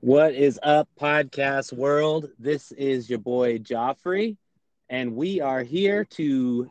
What 0.00 0.34
is 0.34 0.60
up, 0.62 0.88
podcast 1.00 1.72
world? 1.72 2.30
This 2.38 2.70
is 2.72 3.10
your 3.10 3.18
boy 3.18 3.58
Joffrey, 3.58 4.36
and 4.88 5.16
we 5.16 5.40
are 5.40 5.64
here 5.64 6.04
to 6.04 6.70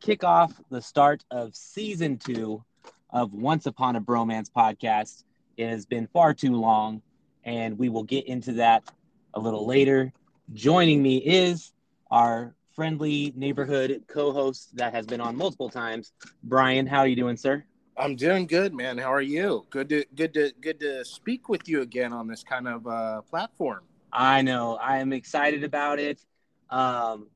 kick 0.00 0.22
off 0.22 0.52
the 0.70 0.82
start 0.82 1.24
of 1.30 1.56
season 1.56 2.18
two 2.18 2.62
of 3.08 3.32
Once 3.32 3.64
Upon 3.64 3.96
a 3.96 4.02
Bromance 4.02 4.50
podcast. 4.54 5.24
It 5.56 5.68
has 5.68 5.86
been 5.86 6.06
far 6.08 6.34
too 6.34 6.54
long, 6.54 7.00
and 7.44 7.78
we 7.78 7.88
will 7.88 8.04
get 8.04 8.26
into 8.26 8.52
that 8.54 8.84
a 9.32 9.40
little 9.40 9.66
later. 9.66 10.12
Joining 10.52 11.02
me 11.02 11.16
is 11.16 11.72
our 12.10 12.54
friendly 12.74 13.32
neighborhood 13.34 14.04
co-host 14.08 14.76
that 14.76 14.92
has 14.92 15.06
been 15.06 15.22
on 15.22 15.36
multiple 15.36 15.70
times, 15.70 16.12
Brian. 16.42 16.86
How 16.86 16.98
are 16.98 17.08
you 17.08 17.16
doing, 17.16 17.36
sir? 17.38 17.64
I'm 17.96 18.16
doing 18.16 18.46
good, 18.46 18.72
man. 18.72 18.96
How 18.96 19.12
are 19.12 19.22
you? 19.22 19.66
Good 19.68 19.90
to 19.90 20.04
good 20.14 20.32
to 20.34 20.52
good 20.60 20.80
to 20.80 21.04
speak 21.04 21.48
with 21.48 21.68
you 21.68 21.82
again 21.82 22.12
on 22.12 22.26
this 22.26 22.42
kind 22.42 22.66
of 22.66 22.86
uh, 22.86 23.20
platform. 23.22 23.82
I 24.12 24.42
know. 24.42 24.76
I 24.76 24.98
am 24.98 25.12
excited 25.12 25.62
about 25.62 25.98
it. 25.98 26.24
Um, 26.70 27.28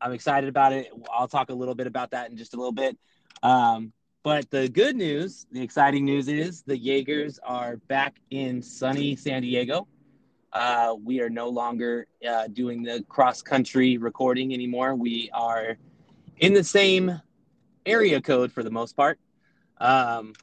I'm 0.00 0.12
excited 0.12 0.48
about 0.48 0.72
it. 0.72 0.88
I'll 1.12 1.28
talk 1.28 1.50
a 1.50 1.54
little 1.54 1.76
bit 1.76 1.86
about 1.86 2.10
that 2.10 2.30
in 2.30 2.36
just 2.36 2.54
a 2.54 2.56
little 2.56 2.72
bit. 2.72 2.98
Um, 3.42 3.92
but 4.24 4.50
the 4.50 4.68
good 4.68 4.96
news, 4.96 5.46
the 5.52 5.62
exciting 5.62 6.04
news 6.04 6.28
is 6.28 6.62
the 6.62 6.76
Jaegers 6.76 7.38
are 7.44 7.76
back 7.76 8.16
in 8.30 8.62
sunny 8.62 9.14
San 9.14 9.42
Diego. 9.42 9.86
Uh, 10.52 10.96
we 11.02 11.20
are 11.20 11.30
no 11.30 11.48
longer 11.48 12.08
uh, 12.28 12.48
doing 12.48 12.82
the 12.82 13.04
cross 13.08 13.42
country 13.42 13.96
recording 13.96 14.52
anymore. 14.52 14.96
We 14.96 15.30
are 15.32 15.78
in 16.38 16.52
the 16.52 16.64
same 16.64 17.20
area 17.86 18.20
code 18.20 18.50
for 18.52 18.64
the 18.64 18.70
most 18.70 18.96
part. 18.96 19.18
Um, 19.80 20.34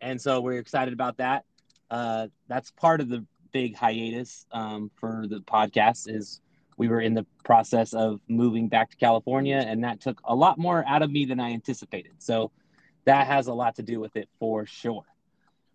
and 0.00 0.20
so 0.20 0.40
we're 0.40 0.58
excited 0.58 0.92
about 0.92 1.16
that. 1.18 1.44
Uh, 1.90 2.28
that's 2.48 2.70
part 2.72 3.00
of 3.00 3.08
the 3.08 3.24
big 3.52 3.76
hiatus 3.76 4.46
um, 4.52 4.90
for 4.98 5.26
the 5.28 5.40
podcast 5.40 6.08
is 6.08 6.40
we 6.76 6.88
were 6.88 7.00
in 7.00 7.14
the 7.14 7.26
process 7.44 7.92
of 7.92 8.20
moving 8.28 8.68
back 8.68 8.90
to 8.90 8.96
California, 8.96 9.62
and 9.64 9.84
that 9.84 10.00
took 10.00 10.20
a 10.24 10.34
lot 10.34 10.58
more 10.58 10.84
out 10.88 11.02
of 11.02 11.10
me 11.10 11.24
than 11.26 11.38
I 11.38 11.52
anticipated. 11.52 12.12
So 12.18 12.50
that 13.04 13.26
has 13.26 13.46
a 13.46 13.54
lot 13.54 13.76
to 13.76 13.82
do 13.82 14.00
with 14.00 14.16
it 14.16 14.28
for 14.38 14.66
sure. 14.66 15.04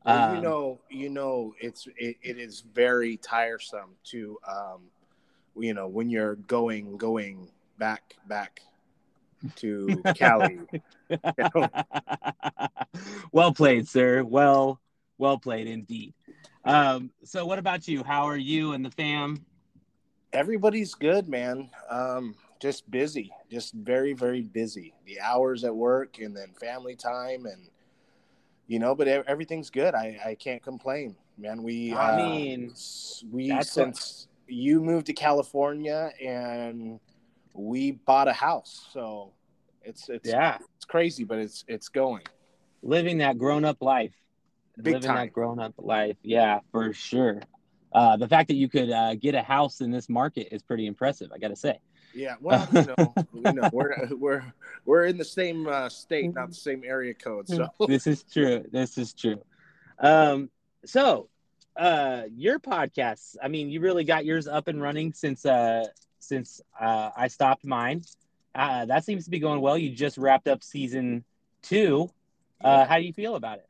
Well, 0.06 0.32
you 0.32 0.38
um, 0.38 0.44
know, 0.44 0.80
you 0.90 1.10
know, 1.10 1.54
it's 1.60 1.88
it, 1.98 2.18
it 2.22 2.38
is 2.38 2.64
very 2.74 3.18
tiresome 3.18 3.96
to, 4.06 4.38
um, 4.48 4.82
you 5.56 5.74
know, 5.74 5.88
when 5.88 6.10
you're 6.10 6.36
going 6.36 6.98
going 6.98 7.50
back 7.78 8.16
back 8.28 8.62
to 9.58 10.02
Cali. 10.16 10.60
well 13.32 13.54
played, 13.54 13.88
sir. 13.88 14.24
Well, 14.24 14.80
well 15.18 15.38
played 15.38 15.68
indeed. 15.68 16.14
Um, 16.66 17.12
so, 17.24 17.46
what 17.46 17.60
about 17.60 17.88
you? 17.88 18.04
How 18.04 18.26
are 18.26 18.38
you 18.38 18.74
and 18.74 18.84
the 18.84 18.92
fam? 18.92 19.46
Everybody's 20.34 20.94
good, 20.94 21.30
man. 21.30 21.70
Um, 21.90 22.36
just 22.60 22.90
busy, 22.92 23.32
just 23.50 23.74
very, 23.74 24.14
very 24.14 24.42
busy. 24.42 24.94
The 25.06 25.20
hours 25.22 25.64
at 25.64 25.76
work 25.76 26.20
and 26.20 26.36
then 26.36 26.54
family 26.60 26.96
time, 26.96 27.46
and 27.46 27.70
you 28.68 28.80
know, 28.80 28.96
but 28.96 29.08
everything's 29.08 29.70
good. 29.70 29.96
I, 29.96 30.20
I 30.26 30.36
can't 30.36 30.62
complain, 30.62 31.16
man. 31.38 31.64
We, 31.64 31.94
I 31.94 32.14
uh, 32.14 32.18
mean, 32.18 32.74
we 33.32 33.62
since 33.62 34.28
what... 34.46 34.54
you 34.54 34.82
moved 34.82 35.08
to 35.08 35.14
California 35.14 36.12
and 36.24 37.00
we 37.58 37.92
bought 37.92 38.28
a 38.28 38.34
house, 38.34 38.88
so 38.94 39.34
it's 39.84 40.10
it's 40.10 40.30
yeah, 40.30 40.58
it's 40.76 40.86
crazy, 40.86 41.24
but 41.24 41.40
it's 41.40 41.66
it's 41.68 41.90
going. 41.90 42.22
Living 42.84 43.18
that 43.18 43.38
grown 43.38 43.66
up 43.66 43.82
life. 43.82 44.14
Big 44.78 44.94
Living 44.94 45.02
time. 45.02 45.16
that 45.16 45.34
grown 45.34 45.60
up 45.60 45.74
life. 45.78 46.18
Yeah, 46.22 46.60
for 46.72 46.94
sure. 46.94 47.42
Uh, 47.92 48.16
the 48.18 48.28
fact 48.28 48.50
that 48.50 48.56
you 48.56 48.70
could 48.70 48.92
uh, 48.92 49.16
get 49.16 49.34
a 49.34 49.42
house 49.42 49.82
in 49.82 49.90
this 49.90 50.08
market 50.08 50.50
is 50.52 50.62
pretty 50.62 50.86
impressive. 50.86 51.32
I 51.34 51.40
got 51.40 51.48
to 51.48 51.56
say. 51.56 51.80
Yeah, 52.14 52.36
well, 52.40 52.68
you 52.72 52.86
know, 52.86 53.14
you 53.34 53.54
know, 53.54 53.70
we're 53.74 54.08
we're 54.12 54.54
we're 54.86 55.06
in 55.06 55.18
the 55.18 55.26
same 55.26 55.68
uh, 55.68 55.90
state, 55.90 56.34
not 56.34 56.50
the 56.50 56.56
same 56.56 56.84
area 56.86 57.14
code. 57.14 57.48
So 57.48 57.70
this 57.88 58.06
is 58.06 58.24
true. 58.24 58.66
This 58.72 58.98
is 58.98 59.14
true. 59.14 59.42
Um, 60.00 60.50
so 60.86 61.30
uh, 61.76 62.24
your 62.36 62.60
podcasts. 62.60 63.36
I 63.42 63.48
mean, 63.48 63.70
you 63.70 63.80
really 63.82 64.04
got 64.04 64.26
yours 64.26 64.48
up 64.48 64.68
and 64.68 64.82
running 64.82 65.14
since 65.14 65.46
uh 65.46 65.86
since 66.20 66.62
uh, 66.80 67.12
I 67.16 67.28
stopped 67.28 67.66
mine. 67.66 68.04
Uh, 68.56 68.86
that 68.86 69.06
seems 69.06 69.26
to 69.26 69.30
be 69.30 69.40
going 69.40 69.62
well. 69.62 69.78
You 69.78 69.92
just 69.92 70.18
wrapped 70.18 70.48
up 70.48 70.64
season 70.64 71.24
two. 71.62 72.10
Uh, 72.64 72.86
how 72.86 72.98
do 72.98 73.04
you 73.04 73.14
feel 73.14 73.36
about 73.36 73.60
it? 73.60 73.68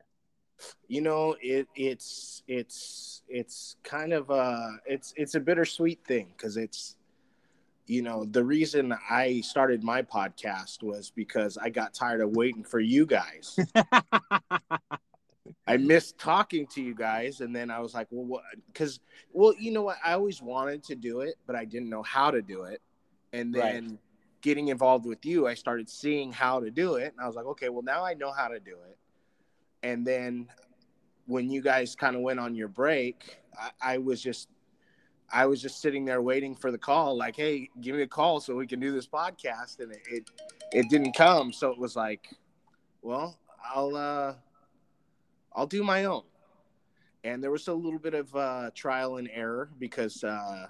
You 0.87 1.01
know, 1.01 1.35
it 1.41 1.67
it's 1.75 2.43
it's 2.47 3.21
it's 3.27 3.75
kind 3.83 4.13
of 4.13 4.31
uh 4.31 4.71
it's 4.85 5.13
it's 5.15 5.35
a 5.35 5.39
bittersweet 5.39 6.03
thing 6.05 6.27
because 6.35 6.57
it's 6.57 6.95
you 7.85 8.01
know 8.01 8.25
the 8.25 8.43
reason 8.43 8.93
I 9.09 9.41
started 9.41 9.83
my 9.83 10.01
podcast 10.01 10.81
was 10.81 11.11
because 11.15 11.57
I 11.57 11.69
got 11.69 11.93
tired 11.93 12.21
of 12.21 12.31
waiting 12.31 12.63
for 12.63 12.79
you 12.79 13.05
guys. 13.05 13.59
I 15.67 15.77
missed 15.77 16.17
talking 16.17 16.67
to 16.67 16.81
you 16.81 16.95
guys, 16.95 17.41
and 17.41 17.55
then 17.55 17.69
I 17.69 17.79
was 17.79 17.93
like, 17.93 18.07
well, 18.09 18.25
what? 18.25 18.43
Because, 18.67 18.99
well, 19.33 19.53
you 19.59 19.71
know 19.71 19.81
what? 19.81 19.97
I 20.03 20.13
always 20.13 20.41
wanted 20.41 20.83
to 20.85 20.95
do 20.95 21.21
it, 21.21 21.35
but 21.45 21.55
I 21.55 21.65
didn't 21.65 21.89
know 21.89 22.03
how 22.03 22.31
to 22.31 22.41
do 22.41 22.63
it. 22.63 22.81
And 23.33 23.53
then 23.53 23.89
right. 23.89 23.99
getting 24.41 24.69
involved 24.69 25.05
with 25.05 25.25
you, 25.25 25.47
I 25.47 25.53
started 25.53 25.89
seeing 25.89 26.31
how 26.31 26.59
to 26.59 26.71
do 26.71 26.95
it, 26.95 27.13
and 27.13 27.21
I 27.21 27.27
was 27.27 27.35
like, 27.35 27.45
okay, 27.45 27.69
well, 27.69 27.83
now 27.83 28.05
I 28.05 28.13
know 28.13 28.31
how 28.31 28.47
to 28.47 28.59
do 28.59 28.77
it. 28.89 28.97
And 29.83 30.05
then 30.07 30.47
when 31.25 31.49
you 31.49 31.61
guys 31.61 31.95
kind 31.95 32.15
of 32.15 32.21
went 32.21 32.39
on 32.39 32.55
your 32.55 32.69
break, 32.69 33.37
I, 33.59 33.95
I 33.95 33.97
was 33.97 34.21
just 34.21 34.49
I 35.31 35.45
was 35.45 35.61
just 35.61 35.81
sitting 35.81 36.05
there 36.05 36.21
waiting 36.21 36.55
for 36.55 36.71
the 36.71 36.77
call, 36.77 37.17
like, 37.17 37.35
hey, 37.35 37.69
give 37.81 37.95
me 37.95 38.03
a 38.03 38.07
call 38.07 38.39
so 38.39 38.55
we 38.55 38.65
can 38.65 38.79
do 38.79 38.93
this 38.93 39.07
podcast. 39.07 39.79
And 39.79 39.91
it, 39.91 40.01
it, 40.09 40.31
it, 40.71 40.89
didn't 40.89 41.13
come. 41.13 41.51
So 41.51 41.69
it 41.69 41.77
was 41.77 41.95
like, 41.95 42.29
well, 43.01 43.37
I'll, 43.75 43.95
uh, 43.95 44.33
I'll 45.57 45.67
do 45.67 45.83
my 45.83 46.05
own. 46.05 46.21
And 47.23 47.43
there 47.43 47.51
was 47.51 47.67
a 47.67 47.73
little 47.73 47.99
bit 47.99 48.13
of 48.13 48.33
uh, 48.35 48.69
trial 48.75 49.17
and 49.17 49.29
error 49.33 49.69
because, 49.79 50.23
uh, 50.23 50.67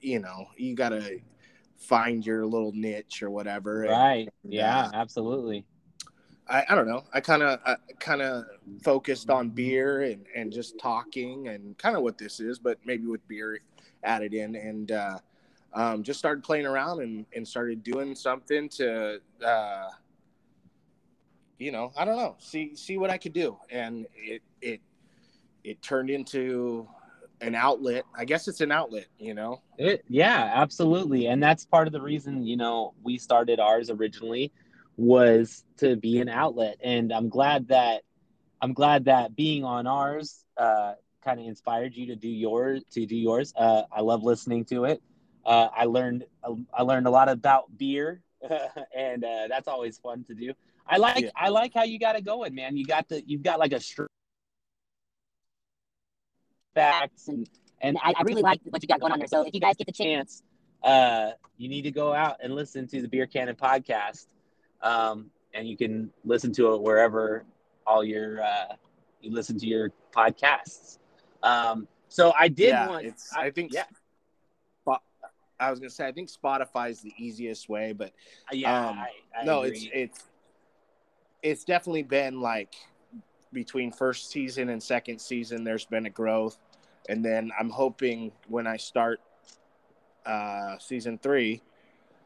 you 0.00 0.20
know, 0.20 0.46
you 0.56 0.76
got 0.76 0.90
to 0.90 1.18
find 1.78 2.24
your 2.24 2.46
little 2.46 2.72
niche 2.72 3.22
or 3.22 3.30
whatever. 3.30 3.80
Right. 3.80 4.28
And, 4.44 4.52
yeah, 4.52 4.84
uh, 4.84 4.90
absolutely. 4.92 5.64
I, 6.46 6.64
I 6.68 6.74
don't 6.74 6.86
know. 6.86 7.04
I 7.12 7.20
kind 7.20 7.42
of 7.42 7.58
kind 7.98 8.20
of 8.20 8.44
focused 8.82 9.30
on 9.30 9.48
beer 9.48 10.02
and, 10.02 10.26
and 10.36 10.52
just 10.52 10.78
talking 10.78 11.48
and 11.48 11.76
kind 11.78 11.96
of 11.96 12.02
what 12.02 12.18
this 12.18 12.38
is, 12.38 12.58
but 12.58 12.78
maybe 12.84 13.06
with 13.06 13.26
beer 13.26 13.58
added 14.04 14.34
in 14.34 14.54
and 14.56 14.92
uh, 14.92 15.18
um, 15.72 16.02
just 16.02 16.18
started 16.18 16.44
playing 16.44 16.66
around 16.66 17.00
and, 17.00 17.24
and 17.34 17.48
started 17.48 17.82
doing 17.82 18.14
something 18.14 18.68
to 18.68 19.20
uh, 19.44 19.88
you 21.62 21.70
know, 21.70 21.92
I 21.96 22.04
don't 22.04 22.16
know, 22.16 22.34
see 22.38 22.74
see 22.74 22.96
what 22.96 23.10
I 23.10 23.18
could 23.18 23.32
do, 23.32 23.56
and 23.70 24.06
it 24.16 24.42
it 24.60 24.80
it 25.62 25.80
turned 25.80 26.10
into 26.10 26.88
an 27.40 27.54
outlet. 27.54 28.04
I 28.16 28.24
guess 28.24 28.48
it's 28.48 28.60
an 28.60 28.72
outlet, 28.72 29.06
you 29.18 29.34
know. 29.34 29.62
It 29.78 30.04
yeah, 30.08 30.50
absolutely, 30.54 31.28
and 31.28 31.40
that's 31.40 31.64
part 31.64 31.86
of 31.86 31.92
the 31.92 32.02
reason 32.02 32.44
you 32.44 32.56
know 32.56 32.94
we 33.04 33.16
started 33.16 33.60
ours 33.60 33.90
originally 33.90 34.52
was 34.96 35.64
to 35.76 35.94
be 35.96 36.18
an 36.18 36.28
outlet, 36.28 36.78
and 36.82 37.12
I'm 37.12 37.28
glad 37.28 37.68
that 37.68 38.02
I'm 38.60 38.72
glad 38.72 39.04
that 39.04 39.36
being 39.36 39.62
on 39.62 39.86
ours 39.86 40.44
uh, 40.56 40.94
kind 41.24 41.38
of 41.38 41.46
inspired 41.46 41.94
you 41.94 42.06
to 42.06 42.16
do 42.16 42.28
yours 42.28 42.82
to 42.90 43.06
do 43.06 43.16
yours. 43.16 43.52
Uh, 43.56 43.82
I 43.92 44.00
love 44.00 44.24
listening 44.24 44.64
to 44.66 44.84
it. 44.86 45.00
Uh, 45.46 45.68
I 45.76 45.84
learned 45.84 46.24
I 46.74 46.82
learned 46.82 47.06
a 47.06 47.10
lot 47.10 47.28
about 47.28 47.76
beer, 47.78 48.20
and 48.96 49.24
uh, 49.24 49.46
that's 49.48 49.68
always 49.68 49.98
fun 49.98 50.24
to 50.24 50.34
do. 50.34 50.52
I 50.86 50.96
like 50.96 51.24
yeah. 51.24 51.30
I 51.36 51.48
like 51.48 51.72
how 51.74 51.84
you 51.84 51.98
got 51.98 52.16
it 52.16 52.24
going, 52.24 52.54
man. 52.54 52.76
You 52.76 52.84
got 52.84 53.08
the 53.08 53.22
you've 53.26 53.42
got 53.42 53.58
like 53.58 53.72
a 53.72 53.80
str- 53.80 54.06
facts 56.74 57.28
and 57.28 57.48
and 57.80 57.98
I, 58.02 58.14
I, 58.16 58.22
really 58.22 58.42
like 58.42 58.60
what 58.64 58.82
you 58.82 58.86
got 58.86 59.00
going 59.00 59.12
on 59.12 59.18
there. 59.18 59.28
So 59.28 59.42
if 59.42 59.52
you 59.54 59.60
guys 59.60 59.74
get 59.76 59.86
the 59.86 59.92
chance, 59.92 60.42
uh, 60.84 61.32
you 61.58 61.68
need 61.68 61.82
to 61.82 61.90
go 61.90 62.12
out 62.14 62.36
and 62.42 62.54
listen 62.54 62.86
to 62.88 63.02
the 63.02 63.08
Beer 63.08 63.26
Cannon 63.26 63.56
podcast, 63.56 64.26
um, 64.82 65.30
and 65.52 65.68
you 65.68 65.76
can 65.76 66.10
listen 66.24 66.52
to 66.54 66.74
it 66.74 66.80
wherever 66.80 67.44
all 67.86 68.04
your 68.04 68.42
uh, 68.42 68.76
you 69.20 69.32
listen 69.32 69.58
to 69.58 69.66
your 69.66 69.90
podcasts. 70.14 70.98
Um, 71.42 71.88
so 72.08 72.32
I 72.38 72.48
did 72.48 72.68
yeah, 72.68 72.88
want. 72.88 73.06
It's, 73.06 73.34
I, 73.34 73.46
I 73.46 73.50
think 73.50 73.72
yeah. 73.72 73.84
I 75.62 75.70
was 75.70 75.78
gonna 75.78 75.90
say 75.90 76.06
I 76.06 76.12
think 76.12 76.30
Spotify 76.30 76.90
is 76.90 77.00
the 77.00 77.14
easiest 77.16 77.68
way, 77.68 77.92
but 77.92 78.12
yeah, 78.50 78.88
um, 78.88 78.98
I, 78.98 79.10
I 79.40 79.44
no, 79.44 79.62
agree. 79.62 79.78
it's 79.78 79.88
it's 79.92 80.24
it's 81.42 81.64
definitely 81.64 82.04
been 82.04 82.40
like 82.40 82.74
between 83.52 83.92
first 83.92 84.30
season 84.30 84.70
and 84.70 84.82
second 84.82 85.20
season 85.20 85.64
there's 85.64 85.84
been 85.84 86.06
a 86.06 86.10
growth 86.10 86.58
and 87.08 87.24
then 87.24 87.50
i'm 87.58 87.68
hoping 87.68 88.32
when 88.48 88.66
i 88.66 88.76
start 88.76 89.20
uh 90.24 90.78
season 90.78 91.18
3 91.18 91.60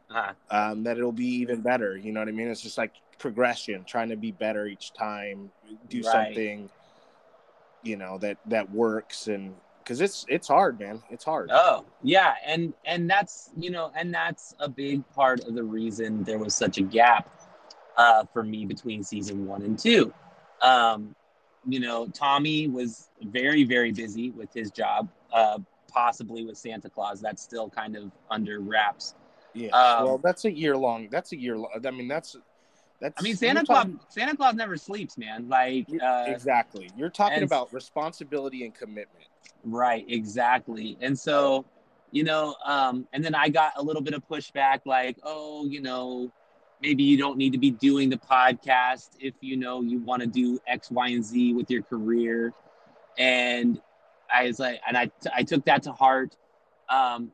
uh-huh. 0.08 0.32
um, 0.50 0.84
that 0.84 0.98
it'll 0.98 1.10
be 1.10 1.26
even 1.26 1.60
better 1.60 1.96
you 1.96 2.12
know 2.12 2.20
what 2.20 2.28
i 2.28 2.32
mean 2.32 2.48
it's 2.48 2.60
just 2.60 2.78
like 2.78 2.92
progression 3.18 3.82
trying 3.84 4.08
to 4.10 4.16
be 4.16 4.30
better 4.30 4.66
each 4.66 4.92
time 4.92 5.50
do 5.88 6.02
right. 6.02 6.12
something 6.12 6.70
you 7.82 7.96
know 7.96 8.18
that 8.18 8.38
that 8.46 8.70
works 8.70 9.26
and 9.26 9.54
because 9.86 10.00
it's 10.00 10.26
it's 10.28 10.48
hard, 10.48 10.80
man. 10.80 11.00
It's 11.10 11.24
hard. 11.24 11.48
Oh 11.52 11.84
yeah, 12.02 12.34
and 12.44 12.74
and 12.84 13.08
that's 13.08 13.50
you 13.56 13.70
know, 13.70 13.92
and 13.94 14.12
that's 14.12 14.54
a 14.58 14.68
big 14.68 15.08
part 15.10 15.44
of 15.44 15.54
the 15.54 15.62
reason 15.62 16.24
there 16.24 16.38
was 16.38 16.56
such 16.56 16.78
a 16.78 16.82
gap 16.82 17.30
uh, 17.96 18.24
for 18.32 18.42
me 18.42 18.66
between 18.66 19.04
season 19.04 19.46
one 19.46 19.62
and 19.62 19.78
two. 19.78 20.12
Um, 20.60 21.14
you 21.68 21.78
know, 21.78 22.08
Tommy 22.08 22.66
was 22.66 23.10
very 23.22 23.62
very 23.62 23.92
busy 23.92 24.30
with 24.32 24.52
his 24.52 24.72
job, 24.72 25.08
uh, 25.32 25.58
possibly 25.88 26.44
with 26.44 26.58
Santa 26.58 26.90
Claus. 26.90 27.20
That's 27.20 27.42
still 27.42 27.70
kind 27.70 27.96
of 27.96 28.10
under 28.28 28.58
wraps. 28.58 29.14
Yeah. 29.54 29.68
Um, 29.68 30.04
well, 30.04 30.18
that's 30.18 30.44
a 30.46 30.52
year 30.52 30.76
long. 30.76 31.08
That's 31.10 31.32
a 31.32 31.38
year 31.38 31.56
long. 31.56 31.70
I 31.86 31.90
mean, 31.92 32.08
that's 32.08 32.36
that's. 33.00 33.14
I 33.20 33.22
mean, 33.22 33.36
Santa 33.36 33.64
Claus 33.64 33.84
talking- 33.84 34.00
Santa 34.08 34.36
Claus 34.36 34.54
never 34.54 34.76
sleeps, 34.76 35.16
man. 35.16 35.48
Like 35.48 35.86
uh, 36.02 36.24
exactly. 36.26 36.90
You're 36.96 37.08
talking 37.08 37.44
about 37.44 37.72
responsibility 37.72 38.64
and 38.64 38.74
commitment. 38.74 39.28
Right, 39.64 40.04
exactly. 40.08 40.96
And 41.00 41.18
so, 41.18 41.64
you 42.12 42.24
know, 42.24 42.54
um, 42.64 43.06
and 43.12 43.24
then 43.24 43.34
I 43.34 43.48
got 43.48 43.72
a 43.76 43.82
little 43.82 44.02
bit 44.02 44.14
of 44.14 44.26
pushback 44.28 44.80
like, 44.84 45.18
oh, 45.22 45.66
you 45.66 45.80
know, 45.80 46.32
maybe 46.80 47.02
you 47.02 47.16
don't 47.16 47.36
need 47.36 47.52
to 47.52 47.58
be 47.58 47.70
doing 47.70 48.10
the 48.10 48.16
podcast 48.16 49.10
if 49.20 49.34
you 49.40 49.56
know 49.56 49.82
you 49.82 49.98
want 50.00 50.22
to 50.22 50.28
do 50.28 50.58
X, 50.66 50.90
Y, 50.90 51.08
and 51.08 51.24
Z 51.24 51.54
with 51.54 51.70
your 51.70 51.82
career. 51.82 52.52
And 53.18 53.80
I 54.32 54.44
was 54.44 54.58
like, 54.58 54.80
and 54.86 54.96
I, 54.96 55.10
I 55.34 55.42
took 55.42 55.64
that 55.66 55.82
to 55.84 55.92
heart. 55.92 56.36
Um, 56.88 57.32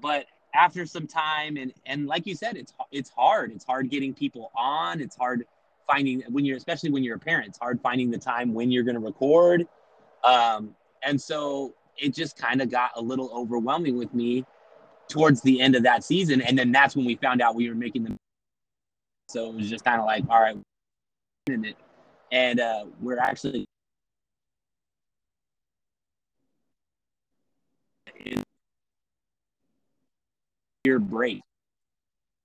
but 0.00 0.26
after 0.54 0.86
some 0.86 1.06
time, 1.06 1.56
and 1.56 1.72
and 1.86 2.06
like 2.06 2.26
you 2.26 2.34
said, 2.34 2.56
it's 2.56 2.72
it's 2.90 3.10
hard. 3.10 3.52
It's 3.52 3.64
hard 3.64 3.90
getting 3.90 4.14
people 4.14 4.50
on. 4.56 5.00
It's 5.00 5.16
hard 5.16 5.44
finding 5.86 6.22
when 6.28 6.44
you're, 6.44 6.56
especially 6.56 6.90
when 6.90 7.04
you're 7.04 7.16
a 7.16 7.20
parent. 7.20 7.48
It's 7.48 7.58
hard 7.58 7.80
finding 7.80 8.10
the 8.10 8.18
time 8.18 8.54
when 8.54 8.70
you're 8.70 8.84
going 8.84 8.94
to 8.94 9.00
record. 9.00 9.66
Um, 10.24 10.74
and 11.02 11.20
so 11.20 11.74
it 11.96 12.14
just 12.14 12.36
kind 12.36 12.62
of 12.62 12.70
got 12.70 12.92
a 12.96 13.00
little 13.00 13.30
overwhelming 13.32 13.96
with 13.96 14.12
me 14.14 14.44
towards 15.08 15.40
the 15.42 15.60
end 15.60 15.74
of 15.74 15.82
that 15.82 16.04
season. 16.04 16.40
And 16.40 16.58
then 16.58 16.70
that's 16.70 16.94
when 16.94 17.04
we 17.04 17.16
found 17.16 17.42
out 17.42 17.54
we 17.54 17.68
were 17.68 17.74
making 17.74 18.04
them. 18.04 18.16
So 19.28 19.50
it 19.50 19.54
was 19.54 19.68
just 19.68 19.84
kind 19.84 20.00
of 20.00 20.06
like, 20.06 20.24
all 20.28 20.40
right, 20.40 20.56
it. 21.48 21.76
And 22.30 22.60
uh, 22.60 22.84
we're 23.00 23.18
actually 23.18 23.64
your 30.84 30.98
break 30.98 31.42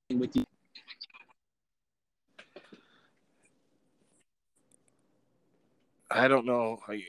with 0.09 0.35
you. 0.35 0.43
I 6.13 6.27
don't 6.27 6.45
know. 6.45 6.77
I- 6.87 7.03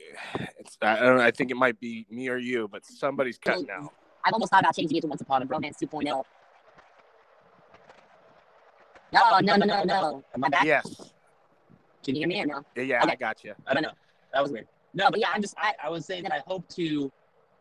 It's 0.59 0.77
I 0.81 0.99
don't. 0.99 1.17
know, 1.17 1.23
I 1.23 1.31
think 1.31 1.51
it 1.51 1.57
might 1.57 1.79
be 1.79 2.05
me 2.09 2.27
or 2.29 2.37
you, 2.37 2.67
but 2.67 2.85
somebody's 2.85 3.37
cutting 3.37 3.69
out. 3.69 3.93
I've 4.25 4.33
almost 4.33 4.51
thought 4.51 4.61
about 4.63 4.75
changing 4.75 4.97
it 4.97 5.01
to 5.01 5.07
Once 5.07 5.21
Upon 5.21 5.43
a 5.43 5.45
Bromance 5.45 5.77
2.0. 5.81 6.23
No, 9.13 9.39
no, 9.39 9.55
no, 9.55 9.65
no, 9.65 9.83
no. 9.83 10.23
Am 10.33 10.43
I 10.43 10.49
back? 10.49 10.65
Yes. 10.65 11.11
Can 12.03 12.15
you 12.15 12.21
hear 12.21 12.27
me 12.27 12.41
or 12.41 12.45
no? 12.47 12.65
Yeah, 12.75 12.83
yeah, 12.83 13.03
Okay. 13.03 13.11
I 13.11 13.15
got 13.15 13.43
you. 13.43 13.53
I 13.67 13.73
don't 13.73 13.83
know. 13.83 13.91
That 14.33 14.41
was 14.41 14.51
weird. 14.51 14.67
No, 14.93 15.09
but 15.11 15.19
yeah, 15.19 15.29
I'm 15.33 15.41
just, 15.41 15.55
I, 15.57 15.73
I 15.83 15.89
was 15.89 16.05
saying 16.05 16.23
that 16.23 16.31
I 16.33 16.39
hope 16.47 16.67
to 16.69 17.11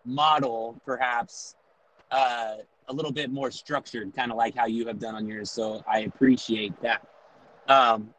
model 0.04 0.80
perhaps 0.84 1.54
uh, 2.10 2.56
a 2.88 2.92
little 2.92 3.12
bit 3.12 3.30
more 3.30 3.50
structured, 3.50 4.14
kind 4.14 4.30
of 4.30 4.36
like 4.38 4.56
how 4.56 4.66
you 4.66 4.86
have 4.86 4.98
done 4.98 5.14
on 5.14 5.26
yours. 5.26 5.50
So 5.50 5.82
I 5.88 6.00
appreciate 6.00 6.72
that. 6.82 7.06
Um, 7.68 8.12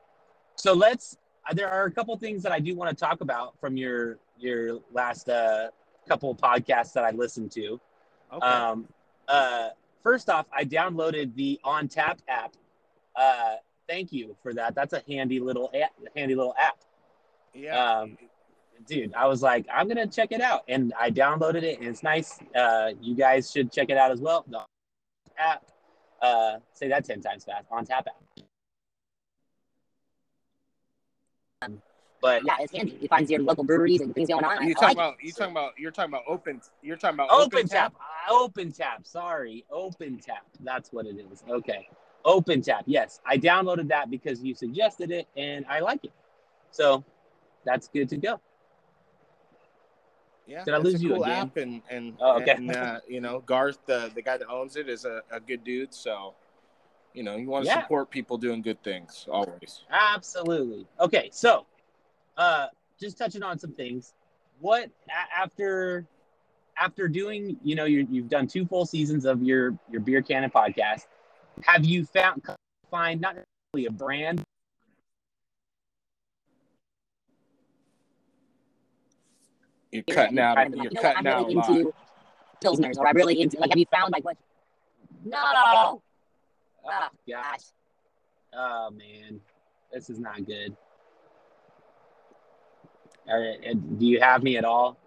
so 0.56 0.74
let's, 0.74 1.18
there 1.54 1.70
are 1.70 1.86
a 1.86 1.92
couple 1.92 2.16
things 2.18 2.44
that 2.44 2.52
I 2.52 2.60
do 2.60 2.76
want 2.76 2.90
to 2.90 2.96
talk 2.96 3.22
about 3.22 3.60
from 3.60 3.78
your, 3.78 4.18
your 4.38 4.80
last 4.92 5.30
uh, 5.30 5.70
couple 6.08 6.34
podcasts 6.36 6.94
that 6.94 7.04
I 7.04 7.12
listened 7.12 7.52
to. 7.52 7.80
Okay. 8.34 8.48
Um, 8.48 8.88
uh, 9.28 9.70
first 10.04 10.30
off, 10.30 10.46
I 10.52 10.66
downloaded 10.66 11.36
the 11.36 11.60
On 11.64 11.88
Tap 11.88 12.22
app. 12.28 12.54
Uh, 13.16 13.56
thank 13.88 14.12
you 14.12 14.36
for 14.42 14.54
that. 14.54 14.76
That's 14.76 14.94
a 14.94 15.04
handy 15.08 15.40
little 15.40 15.72
app, 15.74 15.92
handy 16.16 16.36
little 16.36 16.56
app 16.60 16.78
yeah. 17.56 18.00
um, 18.00 18.18
dude, 18.88 19.14
I 19.14 19.28
was 19.28 19.42
like, 19.42 19.66
I'm 19.74 19.88
gonna 19.88 20.08
check 20.08 20.32
it 20.32 20.42
out, 20.42 20.64
and 20.68 20.94
I 21.00 21.10
downloaded 21.10 21.64
it, 21.64 21.80
and 21.80 21.88
it's 21.88 22.04
nice. 22.04 22.40
Uh, 22.56 22.92
you 23.02 23.16
guys 23.16 23.52
should 23.52 23.72
check 23.72 23.90
it 23.90 23.98
out 23.98 24.12
as 24.12 24.20
well. 24.20 24.46
The 24.48 24.62
app, 25.38 25.66
uh, 26.22 26.58
say 26.74 26.90
that 26.90 27.06
ten 27.06 27.22
times 27.22 27.46
fast. 27.46 27.66
On 27.72 27.86
tap 27.86 28.08
app. 28.08 28.46
Um, 31.62 31.82
But 32.26 32.44
Yeah, 32.44 32.56
it's 32.60 32.74
handy. 32.74 32.98
It 33.04 33.08
finds 33.08 33.30
your 33.30 33.42
local 33.42 33.64
breweries 33.64 34.02
and 34.02 34.12
things 34.16 34.30
going 34.30 34.44
on. 34.44 34.64
you 34.64 34.72
I 34.72 34.74
talking 34.74 34.88
like 34.88 34.94
about? 34.98 35.16
You 35.22 35.32
talking 35.32 35.52
about? 35.52 35.74
You're 35.78 35.92
talking 35.92 36.12
about 36.12 36.24
open? 36.28 36.60
You're 36.82 36.98
talking 36.98 37.18
about 37.18 37.30
open 37.30 37.68
tap, 37.68 37.94
Uh, 38.00 38.34
open 38.34 38.72
tap. 38.72 39.06
Sorry, 39.06 39.64
open 39.70 40.18
tap. 40.18 40.44
That's 40.62 40.92
what 40.92 41.06
it 41.06 41.18
is. 41.32 41.44
Okay, 41.48 41.88
open 42.26 42.64
tap. 42.64 42.82
Yes, 42.88 43.20
I 43.28 43.38
downloaded 43.38 43.88
that 43.90 44.10
because 44.10 44.42
you 44.42 44.56
suggested 44.56 45.12
it, 45.12 45.28
and 45.38 45.68
I 45.70 45.82
like 45.82 46.04
it. 46.04 46.14
So 46.72 47.04
that's 47.64 47.90
good 47.90 48.10
to 48.10 48.18
go. 48.18 48.40
Yeah, 50.48 50.64
Did 50.64 50.74
I 50.74 50.78
it's 50.78 50.84
lose 50.84 50.96
a 50.96 51.04
you 51.04 51.10
cool 51.14 51.24
again? 51.26 51.46
app, 51.46 51.58
and 51.58 51.82
and, 51.92 52.16
Oh, 52.20 52.38
okay. 52.38 52.54
and 52.54 52.72
uh, 52.76 53.00
you 53.08 53.22
know 53.22 53.44
Garth, 53.46 53.78
the 53.86 54.12
the 54.16 54.24
guy 54.24 54.38
that 54.38 54.50
owns 54.50 54.78
it, 54.78 54.90
is 54.90 55.06
a, 55.06 55.22
a 55.30 55.40
good 55.40 55.64
dude. 55.64 55.94
So, 55.94 56.34
you 57.14 57.22
know, 57.22 57.36
you 57.36 57.48
want 57.48 57.66
to 57.66 57.68
Yeah. 57.68 57.84
support 57.84 58.10
people 58.10 58.40
doing 58.40 58.64
good 58.64 58.82
things 58.82 59.28
always. 59.30 59.84
Absolutely. 59.92 60.88
Okay, 61.00 61.30
so 61.32 61.68
uh 62.38 62.68
just 63.00 63.18
touching 63.18 63.44
on 63.44 63.60
some 63.60 63.72
things. 63.74 64.14
What 64.60 64.90
after 65.38 66.06
after 66.78 67.08
doing, 67.08 67.58
you 67.64 67.76
know, 67.76 67.86
you 67.86 68.08
you've 68.10 68.30
done 68.30 68.48
two 68.48 68.66
full 68.66 68.86
seasons 68.86 69.26
of 69.26 69.42
your 69.44 69.78
your 69.92 70.02
beer 70.02 70.22
cannon 70.22 70.50
podcast. 70.50 71.08
Have 71.64 71.86
you 71.86 72.06
found 72.06 72.42
find 72.92 73.20
not 73.22 73.36
necessarily 73.36 73.88
a 73.88 73.92
brand 73.92 74.42
You're 79.92 80.04
cutting 80.04 80.40
out. 80.40 80.58
kind 80.58 80.74
of 80.74 80.76
You're 80.76 80.84
like, 80.86 80.92
you 80.92 80.96
know, 80.96 81.02
cutting 81.02 81.28
I'm 81.28 81.28
out 81.28 81.42
a 81.44 81.44
really 81.46 81.56
lot. 81.56 81.70
into 81.70 81.94
pilsners, 82.64 82.98
or 82.98 83.08
I'm 83.08 83.16
really 83.16 83.42
into 83.42 83.60
like. 83.60 83.70
Have 83.70 83.78
you 83.80 83.86
found 83.92 84.12
like 84.12 84.26
what? 84.26 84.38
No. 85.24 85.38
Ah, 85.42 85.92
Oh, 85.94 86.02
gosh. 86.88 87.10
gosh. 87.30 87.62
Oh 88.54 88.90
man. 88.92 89.40
This 89.94 90.10
is 90.10 90.20
not 90.20 90.46
good. 90.46 90.76
All 93.28 93.40
right, 93.40 93.98
do 94.00 94.06
you 94.06 94.20
have 94.22 94.44
me 94.44 94.58
at 94.58 94.66
all? 94.66 94.98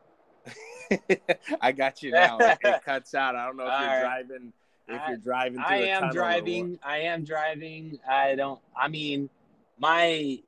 I 1.61 1.73
got 1.73 2.03
you 2.03 2.13
now. 2.13 2.39
it 2.41 2.83
cuts 2.85 3.15
out. 3.15 3.37
I 3.37 3.47
don't 3.47 3.57
know 3.57 3.67
if 3.67 3.73
All 3.73 3.81
you're 3.81 3.89
right. 3.89 4.01
driving. 4.29 4.53
If 4.89 5.01
I- 5.03 5.09
you're 5.11 5.19
driving, 5.19 5.55
through 5.59 5.65
I 5.67 5.77
am 5.77 6.13
driving. 6.13 6.79
I 6.83 6.99
am 6.99 7.25
driving. 7.25 7.99
I 8.09 8.35
don't. 8.35 8.61
I 8.77 8.89
mean, 8.89 9.29
my 9.79 10.39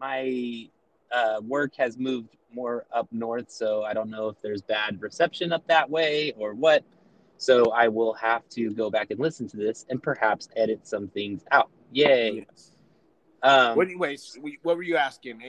my 0.00 0.68
uh, 1.12 1.40
work 1.46 1.74
has 1.76 1.98
moved 1.98 2.30
more 2.52 2.86
up 2.92 3.06
north, 3.12 3.50
so 3.50 3.84
I 3.84 3.92
don't 3.94 4.10
know 4.10 4.28
if 4.28 4.36
there's 4.42 4.62
bad 4.62 5.00
reception 5.00 5.52
up 5.52 5.66
that 5.68 5.88
way 5.88 6.32
or 6.38 6.54
what. 6.54 6.82
So 7.36 7.70
I 7.72 7.88
will 7.88 8.14
have 8.14 8.48
to 8.50 8.70
go 8.72 8.88
back 8.90 9.10
and 9.10 9.18
listen 9.20 9.48
to 9.48 9.56
this 9.56 9.84
and 9.90 10.02
perhaps 10.02 10.48
edit 10.56 10.86
some 10.86 11.08
things 11.08 11.44
out. 11.50 11.70
Yay! 11.92 12.46
Yes. 12.48 12.71
Um, 13.42 13.76
What, 13.76 13.86
anyways, 13.88 14.38
what 14.62 14.76
were 14.76 14.82
you 14.82 14.96
asking? 14.96 15.40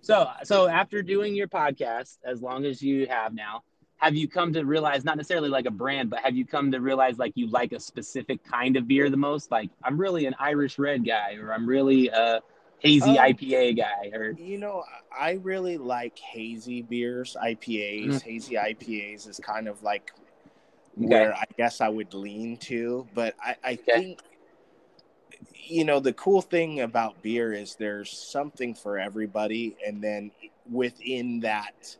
So 0.00 0.30
so 0.44 0.66
after 0.68 1.02
doing 1.02 1.34
your 1.34 1.48
podcast, 1.48 2.18
as 2.24 2.42
long 2.42 2.64
as 2.64 2.82
you 2.82 3.06
have 3.06 3.34
now, 3.34 3.62
have 3.98 4.14
you 4.14 4.28
come 4.28 4.52
to 4.54 4.64
realize 4.64 5.04
not 5.04 5.16
necessarily 5.16 5.48
like 5.48 5.66
a 5.66 5.70
brand, 5.70 6.10
but 6.10 6.20
have 6.20 6.34
you 6.34 6.46
come 6.46 6.72
to 6.72 6.80
realize 6.80 7.18
like 7.18 7.32
you 7.34 7.48
like 7.48 7.72
a 7.72 7.80
specific 7.80 8.42
kind 8.44 8.76
of 8.76 8.86
beer 8.88 9.10
the 9.10 9.16
most? 9.16 9.50
Like 9.50 9.70
I'm 9.82 9.98
really 9.98 10.26
an 10.26 10.34
Irish 10.38 10.78
red 10.78 11.04
guy, 11.04 11.34
or 11.34 11.52
I'm 11.52 11.66
really 11.66 12.08
a 12.08 12.40
hazy 12.78 13.18
Um, 13.18 13.26
IPA 13.26 13.76
guy, 13.76 14.10
or 14.16 14.32
You 14.32 14.58
know, 14.58 14.84
I 15.16 15.32
really 15.42 15.78
like 15.78 16.18
hazy 16.18 16.82
beers, 16.82 17.36
IPAs. 17.42 18.06
Mhm. 18.06 18.22
Hazy 18.22 18.54
IPAs 18.56 19.26
is 19.26 19.38
kind 19.38 19.68
of 19.68 19.82
like 19.82 20.12
Okay. 20.98 21.08
where 21.08 21.34
I 21.34 21.44
guess 21.56 21.80
I 21.80 21.88
would 21.88 22.14
lean 22.14 22.56
to. 22.58 23.06
But 23.14 23.34
I, 23.42 23.56
I 23.64 23.72
Okay. 23.74 23.82
think, 23.92 24.20
you 25.54 25.84
know, 25.84 26.00
the 26.00 26.12
cool 26.12 26.42
thing 26.42 26.80
about 26.80 27.20
beer 27.22 27.52
is 27.52 27.76
there's 27.76 28.10
something 28.10 28.74
for 28.74 28.98
everybody. 28.98 29.76
And 29.86 30.02
then 30.02 30.30
within 30.70 31.40
that, 31.40 31.96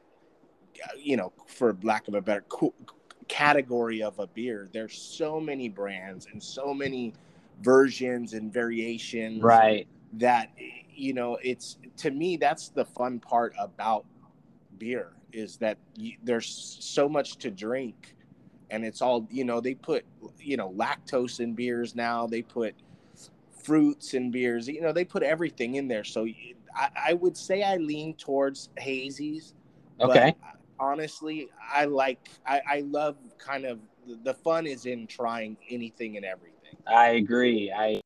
you 0.99 1.17
know, 1.17 1.33
for 1.47 1.77
lack 1.83 2.09
of 2.09 2.15
a 2.15 2.21
better 2.21 2.45
cool 2.49 2.75
category 3.29 4.03
of 4.03 4.19
a 4.19 4.27
beer, 4.27 4.69
there's 4.73 4.97
so 4.97 5.41
many 5.41 5.69
brands 5.69 6.27
and 6.33 6.43
so 6.43 6.75
many 6.75 7.15
versions 7.63 8.35
and 8.35 8.53
variations 8.53 9.43
right, 9.43 9.87
that 10.15 10.51
you 10.93 11.13
know 11.13 11.39
it's 11.43 11.79
to 11.97 12.11
me 12.11 12.37
that's 12.37 12.69
the 12.69 12.85
fun 12.85 13.19
part 13.21 13.55
about 13.59 14.05
beer 14.79 15.13
is 15.33 15.57
that 15.57 15.79
y 15.99 16.17
there's 16.25 16.77
so 16.81 17.09
much 17.09 17.37
to 17.37 17.51
drink 17.51 18.15
and 18.71 18.85
it's 18.85 19.01
all 19.01 19.27
you 19.31 19.45
know 19.45 19.61
they 19.61 19.75
put 19.75 20.05
you 20.41 20.57
know 20.57 20.71
lactose 20.73 21.41
in 21.41 21.55
beers 21.55 21.95
now 21.95 22.27
they 22.27 22.43
put 22.43 22.75
fruits 23.65 24.15
and 24.15 24.33
beers 24.33 24.69
you 24.69 24.81
know 24.81 24.93
they 24.93 25.05
put 25.05 25.23
everything 25.23 25.77
in 25.77 25.89
there 25.89 26.05
so 26.05 26.27
I 26.77 27.15
would 27.15 27.37
say 27.37 27.63
i 27.63 27.77
lean 27.77 28.15
towards 28.15 28.69
hazies 28.81 29.55
okay, 30.01 30.35
but 30.41 30.55
honestly, 30.79 31.49
I 31.73 31.85
like 31.87 32.19
I, 32.47 32.61
I 32.69 32.81
love 32.81 33.17
kind 33.39 33.65
of 33.65 33.81
the 34.23 34.35
fun 34.35 34.67
is 34.67 34.87
in 34.87 35.07
trying 35.07 35.57
anything 35.71 36.17
and 36.17 36.25
everything. 36.25 36.77
I 36.87 37.11
agree. 37.11 37.73
I 37.75 38.01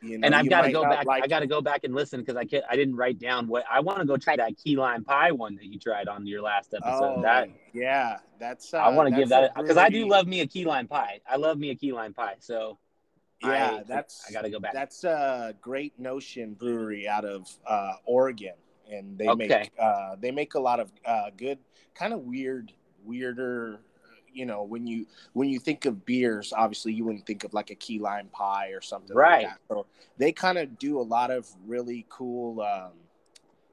You 0.00 0.18
know, 0.18 0.26
and 0.26 0.34
I've 0.34 0.48
got 0.48 0.62
to 0.62 0.72
go 0.72 0.82
back. 0.82 1.06
like 1.06 1.22
I 1.22 1.26
got 1.26 1.40
to 1.40 1.46
go 1.46 1.60
back 1.60 1.84
and 1.84 1.94
listen 1.94 2.20
because 2.20 2.36
I 2.36 2.44
can't. 2.44 2.64
I 2.68 2.76
didn't 2.76 2.96
write 2.96 3.18
down 3.18 3.48
what 3.48 3.64
I 3.70 3.80
want 3.80 4.00
to 4.00 4.04
go 4.04 4.16
try 4.16 4.36
that 4.36 4.56
key 4.56 4.76
lime 4.76 5.04
pie 5.04 5.32
one 5.32 5.56
that 5.56 5.66
you 5.66 5.78
tried 5.78 6.08
on 6.08 6.26
your 6.26 6.42
last 6.42 6.74
episode. 6.74 7.18
Oh, 7.18 7.22
that 7.22 7.48
yeah, 7.72 8.18
that's. 8.38 8.74
Uh, 8.74 8.78
I 8.78 8.88
want 8.90 9.08
to 9.10 9.16
give 9.16 9.28
that 9.30 9.54
because 9.54 9.76
I 9.76 9.88
do 9.88 10.08
love 10.08 10.26
me 10.26 10.40
a 10.40 10.46
key 10.46 10.64
lime 10.64 10.88
pie. 10.88 11.20
I 11.28 11.36
love 11.36 11.58
me 11.58 11.70
a 11.70 11.74
key 11.74 11.92
lime 11.92 12.14
pie. 12.14 12.36
So 12.40 12.78
Yeah, 13.40 13.78
I, 13.80 13.82
that's 13.86 14.28
I 14.28 14.32
got 14.32 14.42
to 14.42 14.50
go 14.50 14.58
back. 14.58 14.72
That's 14.72 15.04
a 15.04 15.54
Great 15.60 15.98
Notion 15.98 16.54
Brewery 16.54 17.06
out 17.08 17.24
of 17.24 17.48
uh, 17.66 17.92
Oregon, 18.04 18.54
and 18.90 19.16
they 19.16 19.28
Okay. 19.28 19.48
make 19.48 19.70
uh, 19.78 20.16
they 20.20 20.30
make 20.30 20.54
a 20.54 20.60
lot 20.60 20.80
of 20.80 20.90
uh, 21.04 21.30
good, 21.36 21.58
kind 21.94 22.12
of 22.12 22.20
weird, 22.20 22.72
weirder. 23.04 23.80
You 24.32 24.46
know, 24.46 24.62
when 24.64 24.86
you 24.86 25.06
when 25.34 25.48
you 25.48 25.58
think 25.60 25.84
of 25.84 26.04
beers, 26.04 26.52
obviously 26.56 26.92
you 26.92 27.04
wouldn't 27.04 27.26
think 27.26 27.44
of 27.44 27.54
like 27.54 27.70
a 27.70 27.74
key 27.74 27.98
lime 27.98 28.28
pie 28.28 28.70
or 28.70 28.80
something 28.80 29.16
Right. 29.16 29.44
like. 29.44 29.52
So 29.68 29.86
they 30.16 30.32
kind 30.32 30.58
of 30.58 30.78
do 30.78 31.00
a 31.00 31.02
lot 31.02 31.30
of 31.30 31.48
really 31.66 32.06
cool. 32.08 32.60
Um, 32.60 32.92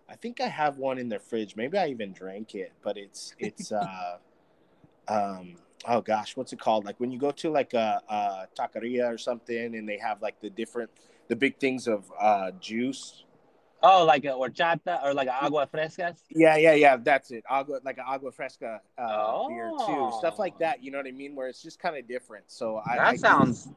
I 0.07 0.15
think 0.15 0.39
I 0.39 0.47
have 0.47 0.77
one 0.77 0.99
in 0.99 1.09
their 1.09 1.19
fridge. 1.19 1.55
Maybe 1.55 1.77
I 1.77 1.87
even 1.87 2.13
drank 2.13 2.53
it, 2.53 2.71
but 2.83 2.97
it's 2.97 3.33
it's 3.39 3.71
uh, 3.71 4.17
um, 5.07 5.57
oh 5.87 6.01
gosh, 6.01 6.35
what's 6.37 6.53
it 6.53 6.59
called? 6.59 6.85
Like 6.85 6.99
when 6.99 7.11
you 7.11 7.19
go 7.19 7.31
to 7.31 7.49
like 7.51 7.73
a, 7.73 8.01
a 8.09 8.47
taqueria 8.59 9.13
or 9.13 9.17
something, 9.17 9.75
and 9.75 9.87
they 9.87 9.97
have 9.97 10.21
like 10.21 10.39
the 10.41 10.49
different, 10.49 10.89
the 11.27 11.35
big 11.35 11.57
things 11.59 11.87
of 11.87 12.11
uh, 12.19 12.51
juice. 12.59 13.23
oh, 13.83 14.03
like 14.05 14.25
a 14.25 14.29
horchata 14.29 15.03
or 15.03 15.13
like 15.13 15.27
agua 15.27 15.67
frescas. 15.71 16.17
Yeah, 16.29 16.55
yeah, 16.57 16.73
yeah. 16.73 16.97
That's 16.97 17.29
it. 17.31 17.43
Agua, 17.49 17.79
like 17.83 17.97
an 17.99 18.05
agua 18.07 18.31
fresca 18.31 18.81
uh, 18.97 19.01
Oh. 19.07 19.47
beer 19.49 19.71
too. 19.85 20.11
Stuff 20.19 20.39
like 20.39 20.57
that. 20.59 20.83
You 20.83 20.91
know 20.91 20.97
what 20.97 21.07
I 21.07 21.11
mean? 21.11 21.35
Where 21.35 21.47
it's 21.47 21.61
just 21.61 21.79
kind 21.79 21.95
of 21.97 22.07
different. 22.07 22.45
So 22.47 22.77
I, 22.77 22.95
that 22.95 23.05
I 23.07 23.15
sounds 23.15 23.67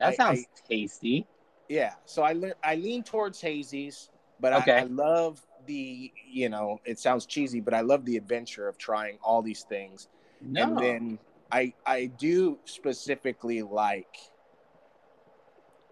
that 0.00 0.08
I- 0.10 0.14
sounds 0.16 0.46
tasty. 0.68 1.26
yeah. 1.68 1.94
So 2.04 2.22
I 2.22 2.32
learn, 2.34 2.52
I 2.62 2.74
lean 2.74 3.02
towards 3.02 3.40
hazies, 3.40 4.08
but 4.40 4.52
Okay. 4.52 4.72
I, 4.72 4.80
I 4.80 4.82
love 4.84 5.40
the 5.66 6.12
you 6.30 6.48
know 6.48 6.80
it 6.84 6.98
sounds 6.98 7.24
cheesy, 7.26 7.60
but 7.60 7.72
I 7.74 7.80
love 7.80 8.04
the 8.04 8.16
adventure 8.16 8.68
of 8.68 8.76
trying 8.78 9.18
all 9.22 9.40
these 9.42 9.62
things. 9.62 10.08
No. 10.40 10.62
and 10.62 10.78
then 10.78 11.18
I 11.50 11.72
I 11.86 12.06
do 12.06 12.58
specifically 12.64 13.62
like 13.62 14.14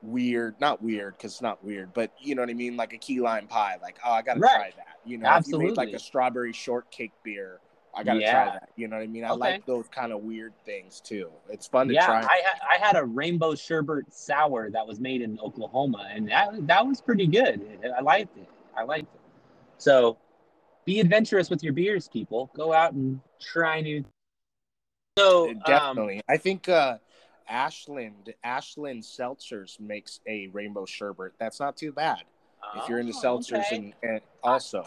weird, 0.03 0.61
not 0.61 0.83
weird 0.83 1.17
because 1.17 1.33
it's 1.33 1.43
not 1.43 1.63
weird, 1.65 1.93
but 1.95 2.13
you 2.21 2.35
know 2.35 2.43
what 2.43 2.51
I 2.51 2.55
mean, 2.55 2.77
like 2.77 2.93
a 2.93 2.99
key 2.99 3.21
lime 3.21 3.47
pie. 3.47 3.77
Like, 3.81 3.99
oh, 4.05 4.13
I 4.13 4.23
gotta 4.23 4.41
Right. 4.41 4.53
try 4.53 4.73
that. 4.77 4.97
You 5.05 5.19
know, 5.19 5.35
if 5.37 5.47
you 5.47 5.59
made 5.59 5.77
like 5.77 5.93
a 5.93 5.99
strawberry 5.99 6.53
shortcake 6.53 7.13
beer, 7.23 7.61
I 7.95 8.03
gotta 8.05 8.21
Yeah. 8.21 8.33
try 8.33 8.53
that. 8.53 8.69
You 8.77 8.89
know 8.89 8.97
what 8.97 9.03
I 9.05 9.07
mean? 9.07 9.25
I 9.25 9.31
Okay. 9.31 9.39
like 9.39 9.67
those 9.67 9.89
kind 9.89 10.13
of 10.13 10.21
weird 10.23 10.53
things 10.65 11.01
too. 11.01 11.31
It's 11.49 11.67
fun 11.67 11.89
to 11.89 11.95
yeah, 11.95 12.07
try. 12.07 12.23
I 12.23 12.43
had 12.45 12.61
I 12.71 12.87
had 12.87 12.97
a 12.97 13.05
rainbow 13.05 13.55
sherbet 13.55 14.13
sour 14.13 14.71
that 14.71 14.87
was 14.87 15.01
made 15.01 15.23
in 15.23 15.39
Oklahoma, 15.41 16.09
and 16.13 16.29
that 16.29 16.67
that 16.67 16.87
was 16.87 17.01
pretty 17.01 17.27
good. 17.27 17.67
I 17.97 18.03
liked 18.03 18.37
it. 18.37 18.49
I 18.77 18.83
liked 18.83 19.15
it. 19.15 19.21
So, 19.79 20.19
be 20.85 21.01
adventurous 21.01 21.51
with 21.51 21.63
your 21.63 21.73
beers, 21.73 22.09
people. 22.09 22.51
Go 22.55 22.73
out 22.73 22.93
and 22.93 23.21
try 23.41 23.81
new. 23.81 24.05
So, 25.19 25.49
um, 25.51 25.63
Definitely, 25.67 26.21
I 26.29 26.37
think 26.37 26.69
uh, 26.69 26.99
Ashland 27.49 28.35
Ashland 28.45 29.03
Seltzers 29.03 29.81
makes 29.81 30.21
a 30.27 30.49
rainbow 30.49 30.85
sherbet. 30.85 31.33
That's 31.39 31.59
not 31.61 31.77
too 31.77 31.93
bad 31.93 32.23
if 32.77 32.89
you're 32.89 32.99
into 32.99 33.15
oh, 33.17 33.23
seltzers 33.39 33.67
okay. 33.67 33.77
and, 33.77 33.95
and 34.03 34.21
also. 34.43 34.87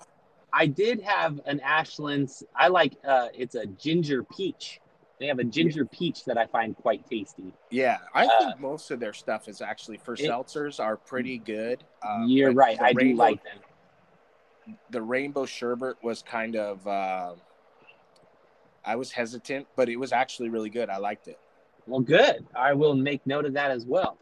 I 0.51 0.65
did 0.65 1.01
have 1.01 1.39
an 1.45 1.59
Ashland's. 1.61 2.43
I 2.55 2.67
like. 2.67 2.93
Uh, 3.07 3.27
it's 3.33 3.55
a 3.55 3.65
ginger 3.65 4.23
peach. 4.23 4.79
They 5.19 5.27
have 5.27 5.39
a 5.39 5.43
ginger 5.43 5.83
peach 5.85 6.23
that 6.25 6.37
I 6.37 6.45
find 6.45 6.75
quite 6.77 7.05
tasty. 7.09 7.53
Yeah, 7.71 7.97
I 8.13 8.25
Uh, 8.25 8.39
think 8.39 8.59
most 8.59 8.89
of 8.91 8.99
their 8.99 9.13
stuff 9.13 9.47
is 9.49 9.61
actually 9.61 9.97
for 9.97 10.13
it- 10.13 10.19
seltzers 10.21 10.79
are 10.79 10.95
pretty 10.95 11.37
good. 11.39 11.83
Uh, 12.01 12.23
You're 12.25 12.53
right. 12.53 12.81
I 12.81 12.93
do 12.93 13.15
like 13.15 13.43
them. 13.43 14.77
the 14.91 15.01
rainbow 15.01 15.45
sherbet 15.45 15.97
was 16.03 16.21
kind 16.21 16.55
of. 16.55 16.85
Uh, 16.87 17.33
I 18.89 18.95
was 18.95 19.11
hesitant, 19.11 19.67
but 19.75 19.87
it 19.87 19.97
was 19.97 20.11
actually 20.11 20.49
really 20.49 20.71
good. 20.71 20.89
I 20.89 20.97
liked 20.97 21.27
it. 21.27 21.39
Well, 21.85 21.99
good. 21.99 22.43
I 22.55 22.73
will 22.73 22.95
make 22.95 23.25
note 23.27 23.45
of 23.45 23.53
that 23.53 23.69
as 23.69 23.85
well. 23.85 24.17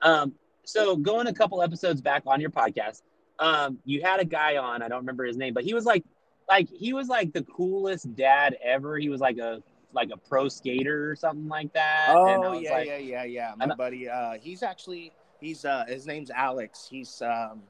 Um, 0.00 0.32
so 0.64 0.96
going 0.96 1.26
a 1.26 1.34
couple 1.34 1.60
episodes 1.60 2.00
back 2.00 2.22
on 2.26 2.40
your 2.40 2.48
podcast, 2.48 3.02
um, 3.38 3.78
you 3.84 4.00
had 4.02 4.20
a 4.20 4.24
guy 4.24 4.56
on. 4.56 4.80
I 4.80 4.88
don't 4.88 5.00
remember 5.00 5.24
his 5.24 5.36
name, 5.36 5.52
but 5.52 5.64
he 5.64 5.74
was 5.74 5.84
like, 5.84 6.02
like 6.48 6.66
he 6.70 6.94
was 6.94 7.08
like 7.08 7.34
the 7.34 7.42
coolest 7.42 8.14
dad 8.16 8.56
ever. 8.64 8.96
He 8.96 9.10
was 9.10 9.20
like 9.20 9.36
a 9.36 9.62
like 9.92 10.08
a 10.10 10.16
pro 10.16 10.48
skater 10.48 11.10
or 11.10 11.14
something 11.14 11.48
like 11.48 11.74
that. 11.74 12.06
Oh 12.08 12.58
yeah, 12.58 12.72
like, 12.72 12.86
yeah, 12.86 12.96
yeah, 12.96 13.24
yeah. 13.24 13.52
My 13.58 13.74
buddy, 13.74 14.08
uh, 14.08 14.38
he's 14.40 14.62
actually 14.62 15.12
he's 15.40 15.66
uh, 15.66 15.84
his 15.86 16.06
name's 16.06 16.30
Alex. 16.30 16.88
He's 16.90 17.20
um, 17.20 17.62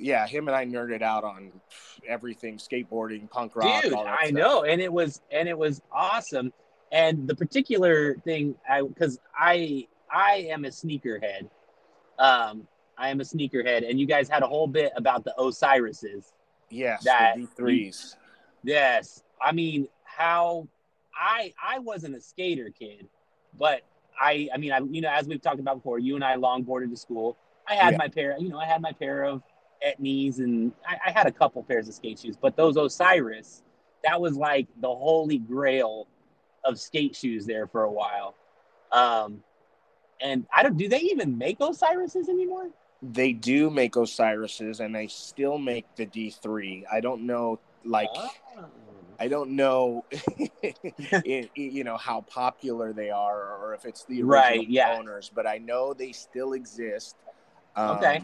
yeah, 0.00 0.26
him 0.26 0.48
and 0.48 0.56
I 0.56 0.64
nerded 0.64 1.02
out 1.02 1.24
on 1.24 1.52
everything 2.08 2.56
skateboarding, 2.56 3.30
punk 3.30 3.54
rock. 3.54 3.82
dude 3.82 3.92
all 3.92 4.04
that 4.04 4.18
i 4.20 4.26
stuff. 4.28 4.32
know 4.38 4.62
and 4.64 4.80
it 4.80 4.92
was 4.92 5.20
and 5.30 5.48
it 5.48 5.56
was 5.56 5.82
awesome 5.92 6.52
and 6.92 7.28
the 7.28 7.34
particular 7.34 8.14
thing 8.24 8.54
i 8.68 8.80
because 8.82 9.18
i 9.38 9.86
i 10.12 10.46
am 10.50 10.64
a 10.64 10.68
sneakerhead 10.68 11.48
um 12.18 12.66
i 12.98 13.08
am 13.10 13.20
a 13.20 13.24
sneakerhead 13.24 13.88
and 13.88 14.00
you 14.00 14.06
guys 14.06 14.28
had 14.28 14.42
a 14.42 14.46
whole 14.46 14.66
bit 14.66 14.92
about 14.96 15.24
the 15.24 15.34
osiris's 15.38 16.32
Yes, 16.70 17.04
that- 17.04 17.34
the 17.36 17.42
D 17.42 17.48
threes. 17.56 18.16
yes 18.64 19.22
i 19.42 19.52
mean 19.52 19.86
how 20.04 20.66
i 21.14 21.52
i 21.62 21.78
wasn't 21.78 22.14
a 22.16 22.20
skater 22.20 22.70
kid 22.76 23.06
but 23.58 23.82
i 24.20 24.48
i 24.54 24.56
mean 24.56 24.72
i 24.72 24.78
you 24.90 25.00
know 25.00 25.10
as 25.10 25.26
we've 25.28 25.42
talked 25.42 25.60
about 25.60 25.76
before 25.76 25.98
you 25.98 26.14
and 26.14 26.24
i 26.24 26.36
longboarded 26.36 26.90
to 26.90 26.96
school 26.96 27.36
i 27.68 27.74
had 27.74 27.92
Yeah. 27.92 27.98
my 27.98 28.08
pair 28.08 28.36
you 28.38 28.48
know 28.48 28.58
i 28.58 28.64
had 28.66 28.80
my 28.80 28.92
pair 28.92 29.24
of 29.24 29.42
etnies 29.86 30.38
and 30.38 30.72
I, 30.86 30.98
I 31.06 31.10
had 31.10 31.26
a 31.26 31.32
couple 31.32 31.62
pairs 31.62 31.88
of 31.88 31.94
skate 31.94 32.18
shoes 32.18 32.36
but 32.40 32.56
those 32.56 32.76
osiris 32.76 33.62
that 34.04 34.20
was 34.20 34.36
like 34.36 34.66
the 34.80 34.88
holy 34.88 35.38
grail 35.38 36.06
of 36.64 36.78
skate 36.78 37.16
shoes 37.16 37.46
there 37.46 37.66
for 37.66 37.84
a 37.84 37.90
while 37.90 38.34
um 38.92 39.42
and 40.20 40.46
i 40.54 40.62
don't 40.62 40.76
do 40.76 40.88
they 40.88 41.00
even 41.00 41.38
make 41.38 41.60
osiris's 41.60 42.28
anymore 42.28 42.68
They 43.02 43.32
do 43.32 43.70
make 43.70 43.96
Osiris's, 43.96 44.80
and 44.80 44.94
they 44.94 45.06
still 45.06 45.56
make 45.56 45.86
the 45.96 46.04
D 46.04 46.28
three. 46.28 46.84
I 46.92 47.00
don't 47.00 47.22
know, 47.24 47.58
like. 47.82 48.10
Oh. 48.14 48.28
I 49.18 49.28
don't 49.28 49.50
know, 49.50 50.04
it, 50.62 51.50
you 51.54 51.84
know, 51.84 51.98
how 51.98 52.22
popular 52.22 52.94
they 52.94 53.10
are, 53.10 53.54
or 53.56 53.74
if 53.74 53.84
it's 53.84 54.04
the 54.04 54.22
original 54.22 54.28
Right, 54.28 54.68
yeah. 54.68 54.96
owners. 54.98 55.30
But 55.34 55.46
I 55.46 55.58
know 55.58 55.92
they 55.92 56.12
still 56.12 56.54
exist. 56.54 57.16
Um, 57.76 57.96
Okay. 57.98 58.22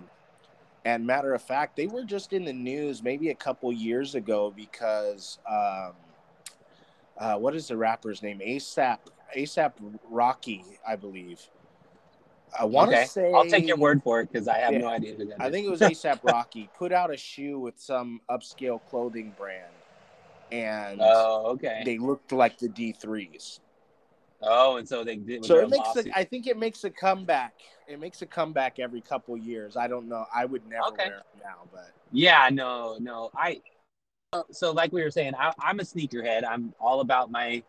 And 0.86 1.04
matter 1.04 1.34
of 1.34 1.42
fact, 1.42 1.74
they 1.74 1.88
were 1.88 2.04
just 2.04 2.32
in 2.32 2.44
the 2.44 2.52
news 2.52 3.02
maybe 3.02 3.30
a 3.30 3.34
couple 3.34 3.72
years 3.72 4.14
ago 4.14 4.54
because, 4.54 5.40
um, 5.44 5.94
uh, 7.18 7.34
what 7.38 7.56
is 7.56 7.66
the 7.66 7.76
rapper's 7.76 8.22
name? 8.22 8.38
ASAP, 8.38 8.98
ASAP 9.36 9.72
Rocky, 10.08 10.62
I 10.86 10.94
believe. 10.94 11.40
I 12.56 12.66
want 12.66 12.90
to 12.92 12.96
okay 12.98 13.04
say. 13.06 13.32
i'll 13.34 13.44
take 13.44 13.66
your 13.66 13.76
word 13.76 14.00
for 14.00 14.20
it 14.20 14.30
because 14.32 14.46
i 14.46 14.58
have 14.58 14.72
Yeah. 14.74 14.78
no 14.78 14.86
idea 14.86 15.14
who 15.16 15.24
that 15.24 15.40
I 15.40 15.46
is. 15.46 15.52
think 15.52 15.66
it 15.66 15.70
was 15.70 15.80
ASAP 15.80 16.20
Rocky 16.22 16.70
put 16.78 16.92
out 16.92 17.12
a 17.12 17.16
shoe 17.16 17.58
with 17.58 17.80
some 17.80 18.20
upscale 18.30 18.80
clothing 18.88 19.34
brand, 19.36 19.72
and 20.52 21.00
oh 21.00 21.46
okay 21.54 21.82
they 21.84 21.98
looked 21.98 22.30
like 22.30 22.58
the 22.58 22.68
D 22.68 22.92
threes. 22.92 23.58
oh 24.40 24.76
and 24.76 24.88
so 24.88 25.02
they 25.02 25.16
did 25.16 25.44
So 25.44 25.58
it 25.58 25.68
makes 25.68 25.96
a, 25.96 26.16
I 26.16 26.22
think 26.22 26.46
it 26.46 26.56
makes 26.56 26.84
a 26.84 26.90
comeback. 26.90 27.54
It 27.88 28.00
makes 28.00 28.20
a 28.22 28.26
comeback 28.26 28.78
every 28.78 29.00
couple 29.00 29.36
years. 29.36 29.76
I 29.76 29.86
don't 29.86 30.08
know. 30.08 30.26
I 30.34 30.44
would 30.44 30.66
never 30.68 30.88
Okay. 30.88 31.04
wear 31.08 31.18
it 31.18 31.24
now, 31.42 31.68
but 31.72 31.92
Yeah, 32.12 32.48
no, 32.52 32.96
no. 33.00 33.30
I 33.34 33.60
so 34.50 34.72
like 34.72 34.92
we 34.92 35.02
were 35.02 35.10
saying, 35.10 35.34
I, 35.38 35.52
I'm 35.58 35.80
a 35.80 35.84
sneakerhead. 35.84 36.44
I'm 36.46 36.74
all 36.80 37.00
about 37.00 37.30
my 37.30 37.62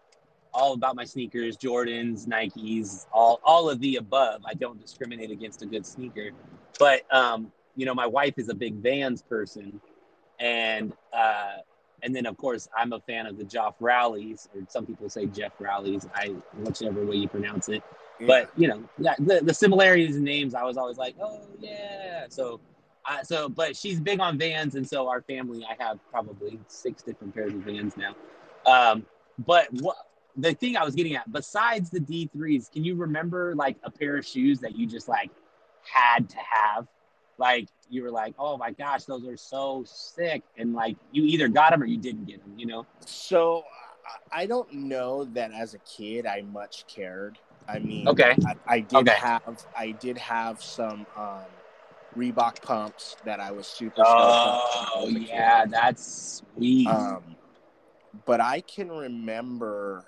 all 0.54 0.74
about 0.74 0.96
my 0.96 1.06
sneakers, 1.06 1.56
Jordans, 1.58 2.28
Nikes, 2.28 3.06
all 3.12 3.40
all 3.44 3.70
of 3.70 3.80
the 3.80 3.98
above. 3.98 4.42
I 4.46 4.54
don't 4.54 4.80
discriminate 4.82 5.32
against 5.32 5.62
a 5.62 5.66
good 5.66 5.86
sneaker. 5.86 6.32
But 6.80 7.04
um, 7.14 7.52
you 7.76 7.86
know, 7.86 7.94
my 7.94 8.08
wife 8.08 8.34
is 8.38 8.50
a 8.50 8.56
big 8.56 8.76
Vans 8.76 9.22
person, 9.22 9.80
and 10.40 10.94
uh, 11.14 11.58
and 12.04 12.16
then 12.16 12.26
of 12.26 12.38
course 12.38 12.68
I'm 12.76 12.94
a 12.94 13.00
fan 13.02 13.28
of 13.28 13.38
the 13.38 13.44
Joff 13.44 13.76
Rallies, 13.80 14.50
or 14.56 14.62
some 14.68 14.86
people 14.86 15.10
say 15.10 15.28
Jeff 15.28 15.54
Rallies. 15.60 16.08
I 16.16 16.30
whichever 16.58 17.06
way 17.06 17.18
you 17.18 17.28
pronounce 17.28 17.70
it. 17.70 17.84
But 18.26 18.50
you 18.58 18.68
know, 18.68 18.84
yeah, 18.98 19.16
the, 19.20 19.42
the 19.44 19.54
similarities 19.54 20.16
in 20.16 20.24
names, 20.24 20.56
I 20.56 20.64
was 20.64 20.78
always 20.78 20.98
like, 20.98 21.16
oh 21.22 21.42
yeah. 21.60 22.26
So, 22.30 22.60
uh, 23.06 23.24
so 23.24 23.50
but 23.50 23.76
she's 23.76 24.00
big 24.00 24.20
on 24.20 24.38
Vans, 24.38 24.76
and 24.76 24.88
so 24.88 25.08
our 25.08 25.22
family, 25.22 25.66
I 25.70 25.82
have 25.84 26.00
probably 26.10 26.60
six 26.68 27.04
different 27.04 27.36
pairs 27.36 27.54
of 27.54 27.60
Vans 27.62 27.96
now. 27.96 28.16
Um, 28.66 29.06
but 29.46 29.68
what 29.74 29.98
the 30.36 30.54
thing 30.54 30.78
I 30.78 30.84
was 30.84 30.96
getting 30.96 31.16
at, 31.16 31.32
besides 31.32 31.90
the 31.90 32.00
D 32.00 32.30
threes, 32.34 32.70
can 32.74 32.84
you 32.84 32.96
remember 32.96 33.54
like 33.56 33.78
a 33.84 33.92
pair 33.92 34.18
of 34.18 34.26
shoes 34.26 34.60
that 34.62 34.76
you 34.76 34.88
just 34.88 35.08
like 35.08 35.30
had 35.84 36.30
to 36.30 36.38
have? 36.38 36.88
like 37.38 37.68
you 37.90 38.04
were 38.04 38.12
like, 38.12 38.34
oh 38.40 38.58
my 38.58 38.72
gosh, 38.72 39.04
those 39.04 39.26
are 39.28 39.38
so 39.38 39.84
sick, 39.86 40.42
and 40.58 40.74
like 40.74 40.98
you 41.12 41.24
either 41.24 41.48
got 41.48 41.72
them 41.72 41.82
or 41.82 41.86
you 41.86 41.98
didn't 41.98 42.26
get 42.26 42.42
them, 42.44 42.58
you 42.58 42.66
know? 42.66 42.86
So 43.06 43.64
I- 44.34 44.42
I 44.42 44.46
don't 44.46 44.72
know 44.74 45.26
that 45.26 45.52
as 45.52 45.74
a 45.74 45.80
kid 45.80 46.26
I 46.26 46.42
much 46.42 46.86
cared. 46.88 47.38
I 47.68 47.80
mean, 47.80 48.08
Okay. 48.08 48.36
I, 48.46 48.56
I 48.68 48.80
did 48.80 48.98
Okay. 48.98 49.16
have 49.18 49.42
I 49.76 49.92
did 49.92 50.18
have 50.18 50.62
some 50.62 51.06
um, 51.18 51.46
Reebok 52.18 52.62
pumps 52.62 53.18
that 53.26 53.40
I 53.40 53.52
was 53.52 53.68
super 53.68 54.02
Oh 54.06 55.04
a 55.04 55.14
kid. 55.14 55.22
yeah, 55.28 55.66
that's 55.66 56.44
sweet. 56.56 56.88
Um, 56.88 57.36
but 58.26 58.42
I 58.42 58.62
can 58.62 58.90
remember, 58.90 60.06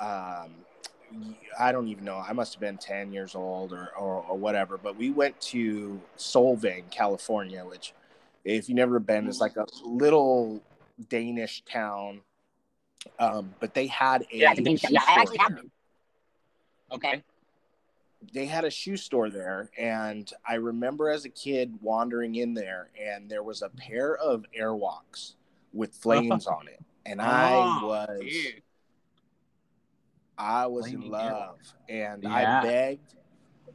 um, 0.00 0.64
I 1.58 1.70
don't 1.70 1.88
even 1.88 2.04
know. 2.04 2.16
I 2.16 2.32
must 2.32 2.54
have 2.54 2.60
been 2.60 2.78
ten 2.78 3.12
years 3.12 3.34
old 3.34 3.72
or, 3.72 3.90
or 3.98 4.24
or 4.28 4.36
whatever. 4.38 4.78
But 4.78 4.96
we 4.96 5.10
went 5.10 5.38
to 5.42 6.00
Solvang, 6.16 6.90
California, 6.90 7.64
which, 7.64 7.92
if 8.44 8.68
you've 8.68 8.76
never 8.76 8.98
been, 8.98 9.28
is 9.28 9.40
like 9.40 9.56
a 9.56 9.66
little 9.84 10.62
Danish 11.08 11.62
town. 11.70 12.20
Um, 13.18 13.54
but 13.60 13.74
they 13.74 13.88
had 13.88 14.22
a 14.32 14.38
Yeah, 14.38 14.50
I 14.50 14.54
think, 14.54 14.80
yeah, 14.88 15.02
I 15.06 15.20
actually 15.20 15.38
have 15.38 15.56
been. 15.56 15.70
Okay. 16.92 17.22
they 18.34 18.46
had 18.46 18.64
a 18.64 18.70
shoe 18.70 18.96
store 18.96 19.30
there 19.30 19.70
and 19.78 20.32
i 20.46 20.54
remember 20.54 21.08
as 21.10 21.24
a 21.24 21.28
kid 21.28 21.72
wandering 21.80 22.34
in 22.36 22.54
there 22.54 22.90
and 23.00 23.28
there 23.30 23.42
was 23.42 23.62
a 23.62 23.68
pair 23.70 24.16
of 24.16 24.44
airwalks 24.58 25.34
with 25.72 25.94
flames 25.94 26.46
on 26.46 26.68
it 26.68 26.80
and 27.06 27.20
i 27.22 27.54
Oh, 27.54 27.86
was 27.86 28.18
dude. 28.20 28.62
i 30.38 30.66
was 30.66 30.86
in 30.86 31.08
love 31.08 31.58
and 31.88 32.22
Yeah. 32.22 32.60
i 32.60 32.62
begged 32.62 33.14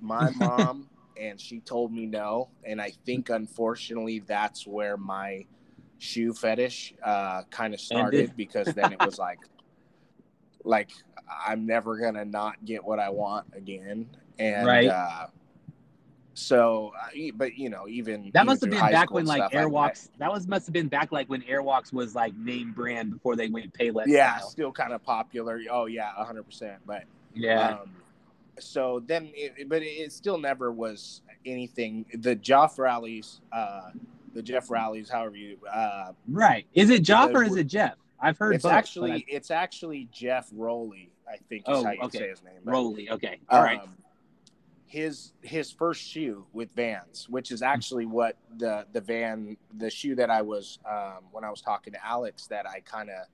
my 0.01 0.29
mom 0.35 0.89
and 1.19 1.39
she 1.39 1.59
told 1.59 1.91
me 1.91 2.05
no 2.05 2.49
and 2.63 2.81
i 2.81 2.91
think 3.05 3.29
unfortunately 3.29 4.19
that's 4.19 4.65
where 4.67 4.97
my 4.97 5.45
shoe 5.99 6.31
fetish 6.31 6.93
uh, 7.03 7.41
kind 7.49 7.73
of 7.73 7.79
started 7.81 8.31
because 8.37 8.67
then 8.75 8.93
it 8.93 8.99
was 9.03 9.17
like 9.17 9.39
like 10.67 10.89
i'm 11.47 11.65
never 11.65 11.97
gonna 11.97 12.25
not 12.25 12.63
get 12.65 12.83
what 12.83 12.99
i 12.99 13.09
want 13.09 13.45
again 13.53 14.07
and 14.39 14.65
Right. 14.67 14.87
uh 14.89 15.27
so 16.33 16.93
but 17.35 17.57
you 17.57 17.69
know 17.69 17.87
even 17.87 18.29
That 18.33 18.41
even 18.41 18.45
must 18.45 18.61
have 18.61 18.69
been 18.69 18.79
back 18.79 19.09
when 19.11 19.25
like 19.25 19.39
stuff, 19.41 19.51
I- 19.55 19.57
I- 19.57 19.63
Airwalks. 19.65 20.09
that 20.19 20.31
was 20.31 20.47
must 20.47 20.67
have 20.67 20.73
been 20.73 20.87
back 20.87 21.11
like 21.11 21.27
when 21.29 21.41
Airwalks 21.41 21.91
was 21.91 22.13
like 22.13 22.35
name 22.35 22.73
brand 22.73 23.11
before 23.11 23.35
they 23.35 23.47
went 23.49 23.73
Payless. 23.73 24.03
yeah 24.07 24.37
style. 24.37 24.49
still 24.49 24.71
kind 24.71 24.93
of 24.93 25.03
popular 25.03 25.59
oh 25.71 25.85
yeah 25.87 26.11
100% 26.19 26.77
but 26.85 27.03
yeah. 27.33 27.77
Um, 27.81 27.91
so 28.59 29.03
then, 29.05 29.29
it, 29.35 29.69
but 29.69 29.83
it 29.83 30.11
still 30.11 30.39
never 30.39 30.71
was 30.71 31.21
anything. 31.45 32.03
The 32.15 32.33
Jeff 32.33 32.79
rallies, 32.79 33.41
uh, 33.51 33.91
the 34.33 34.41
Jeff 34.41 34.71
rallies, 34.71 35.07
however 35.07 35.35
you, 35.35 35.59
uh, 35.71 36.13
right. 36.27 36.65
Is 36.73 36.89
it 36.89 37.03
Joff 37.03 37.35
or 37.35 37.43
is 37.43 37.55
it 37.55 37.67
Jeff? 37.67 37.93
I've 38.19 38.37
heard 38.37 38.55
it's 38.55 38.63
both, 38.63 38.71
actually 38.73 39.11
I- 39.11 39.25
it's 39.27 39.51
actually 39.51 40.07
Geoff 40.11 40.49
Rowley, 40.53 41.11
I 41.31 41.37
think 41.49 41.61
is 41.67 41.77
Oh, 41.77 41.83
how 41.83 41.91
you 41.91 42.01
okay. 42.03 42.17
say 42.19 42.29
his 42.29 42.43
name. 42.43 42.53
but, 42.63 42.71
Rolly. 42.71 43.09
Okay. 43.11 43.39
All 43.49 43.61
right. 43.61 43.79
um, 43.81 43.95
His 44.85 45.33
his 45.41 45.69
first 45.71 46.01
shoe 46.01 46.45
with 46.53 46.71
Vans, 46.71 47.27
which 47.29 47.51
is 47.51 47.61
actually 47.61 48.05
what 48.05 48.37
the 48.57 48.85
the 48.93 49.01
van 49.01 49.57
the 49.77 49.89
shoe 49.89 50.15
that 50.15 50.29
I 50.29 50.41
was 50.41 50.79
um, 50.89 51.25
when 51.31 51.43
I 51.43 51.49
was 51.49 51.61
talking 51.61 51.91
to 51.93 52.05
Alex 52.05 52.47
that 52.47 52.65
I 52.67 52.79
kind 52.79 53.09
of 53.09 53.27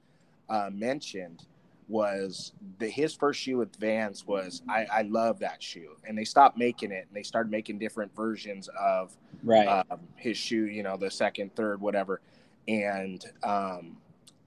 uh, 0.50 0.70
mentioned 0.72 1.46
was 1.90 2.54
the 2.80 2.88
his 2.90 3.14
first 3.14 3.40
shoe 3.40 3.58
with 3.58 3.76
Vans 3.76 4.26
was 4.26 4.64
I, 4.68 4.86
I 4.92 5.02
love 5.04 5.40
that 5.40 5.62
shoe 5.62 5.96
and 6.08 6.18
they 6.18 6.24
stopped 6.24 6.58
making 6.58 6.92
it 6.92 7.06
and 7.08 7.16
they 7.16 7.24
started 7.24 7.52
making 7.52 7.78
different 7.78 8.16
versions 8.16 8.68
of 8.80 9.16
Right. 9.44 9.68
um, 9.68 10.00
his 10.16 10.38
shoe, 10.38 10.66
you 10.68 10.82
know, 10.84 10.96
the 10.98 11.12
second, 11.12 11.54
third, 11.56 11.82
whatever. 11.82 12.22
And 12.70 13.24
um, 13.44 13.98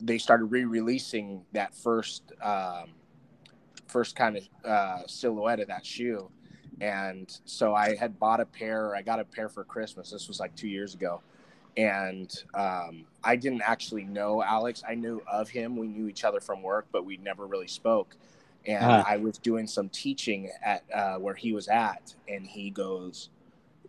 they 0.00 0.18
started 0.18 0.46
re-releasing 0.46 1.44
that 1.52 1.74
first, 1.74 2.32
um, 2.42 2.90
first 3.86 4.16
kind 4.16 4.36
of 4.36 4.48
uh, 4.64 5.06
silhouette 5.06 5.60
of 5.60 5.68
that 5.68 5.84
shoe. 5.86 6.30
And 6.80 7.34
so 7.46 7.74
I 7.74 7.96
had 7.96 8.18
bought 8.18 8.40
a 8.40 8.44
pair. 8.44 8.94
I 8.94 9.02
got 9.02 9.18
a 9.20 9.24
pair 9.24 9.48
for 9.48 9.64
Christmas. 9.64 10.10
This 10.10 10.28
was 10.28 10.38
like 10.38 10.54
two 10.54 10.68
years 10.68 10.94
ago, 10.94 11.22
and 11.78 12.30
um, 12.54 13.06
I 13.24 13.36
didn't 13.36 13.62
actually 13.62 14.04
know 14.04 14.42
Alex. 14.42 14.82
I 14.86 14.94
knew 14.94 15.22
of 15.26 15.48
him. 15.48 15.76
We 15.76 15.86
knew 15.86 16.06
each 16.08 16.24
other 16.24 16.40
from 16.40 16.62
work, 16.62 16.86
but 16.92 17.06
we 17.06 17.16
never 17.16 17.46
really 17.46 17.68
spoke. 17.68 18.16
And 18.66 18.84
Uh-huh. 18.84 19.04
I 19.06 19.16
was 19.16 19.38
doing 19.38 19.66
some 19.66 19.88
teaching 19.88 20.50
at 20.62 20.84
uh, 20.92 21.16
where 21.16 21.34
he 21.34 21.52
was 21.52 21.68
at, 21.68 22.14
and 22.28 22.46
he 22.46 22.70
goes, 22.70 23.30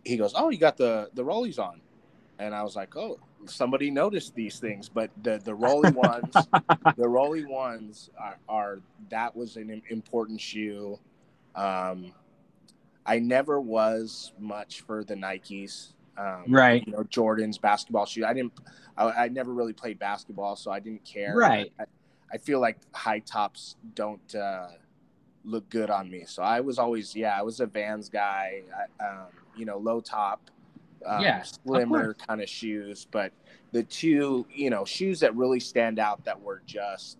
he 0.04 0.16
goes, 0.16 0.32
"Oh, 0.34 0.48
you 0.48 0.56
got 0.58 0.78
the 0.78 1.10
the 1.12 1.24
rollies 1.24 1.58
on," 1.58 1.82
and 2.38 2.54
I 2.54 2.62
was 2.62 2.76
like, 2.76 2.96
"Oh, 2.96 3.18
somebody 3.46 3.90
noticed 3.90 4.34
these 4.34 4.58
things." 4.58 4.88
But 4.88 5.10
the 5.22 5.38
the 5.38 5.54
rolly 5.66 5.90
ones, 5.90 6.34
the 6.96 7.08
rolly 7.08 7.44
ones 7.44 8.10
are, 8.18 8.38
are 8.48 8.78
that 9.10 9.36
was 9.36 9.56
an 9.56 9.82
important 9.88 10.40
shoe. 10.40 10.98
Um, 11.54 12.12
I 13.04 13.18
never 13.18 13.60
was 13.60 14.32
much 14.38 14.82
for 14.82 15.02
the 15.02 15.14
Nikes. 15.14 15.92
Um, 16.16 16.44
Right. 16.48 16.84
You 16.86 16.92
know, 16.92 17.04
Jordan's 17.04 17.58
basketball 17.58 18.06
shoe. 18.06 18.24
I 18.24 18.34
didn't. 18.34 18.52
I, 18.96 19.10
I 19.24 19.28
never 19.28 19.52
really 19.52 19.72
played 19.72 19.98
basketball, 19.98 20.56
so 20.56 20.70
I 20.70 20.80
didn't 20.80 21.04
care. 21.04 21.34
Right. 21.34 21.72
I, 21.78 21.84
I 22.32 22.38
feel 22.38 22.60
like 22.60 22.78
high 22.92 23.20
tops 23.20 23.76
don't 23.94 24.34
uh, 24.34 24.68
look 25.44 25.68
good 25.70 25.90
on 25.90 26.10
me. 26.10 26.24
So 26.26 26.42
I 26.42 26.60
was 26.60 26.78
always, 26.78 27.16
yeah, 27.16 27.38
I 27.38 27.42
was 27.42 27.60
a 27.60 27.66
Vans 27.66 28.08
guy. 28.08 28.62
I, 29.00 29.04
um, 29.04 29.26
you 29.56 29.64
know, 29.64 29.78
low 29.78 30.00
top, 30.00 30.50
um, 31.06 31.22
Yeah, 31.22 31.42
slimmer 31.42 32.14
kind 32.14 32.40
of 32.40 32.48
shoes. 32.48 33.06
But 33.10 33.32
the 33.72 33.82
two, 33.82 34.46
you 34.52 34.70
know, 34.70 34.84
shoes 34.84 35.20
that 35.20 35.34
really 35.36 35.60
stand 35.60 35.98
out 35.98 36.24
that 36.24 36.40
were 36.40 36.62
just 36.66 37.18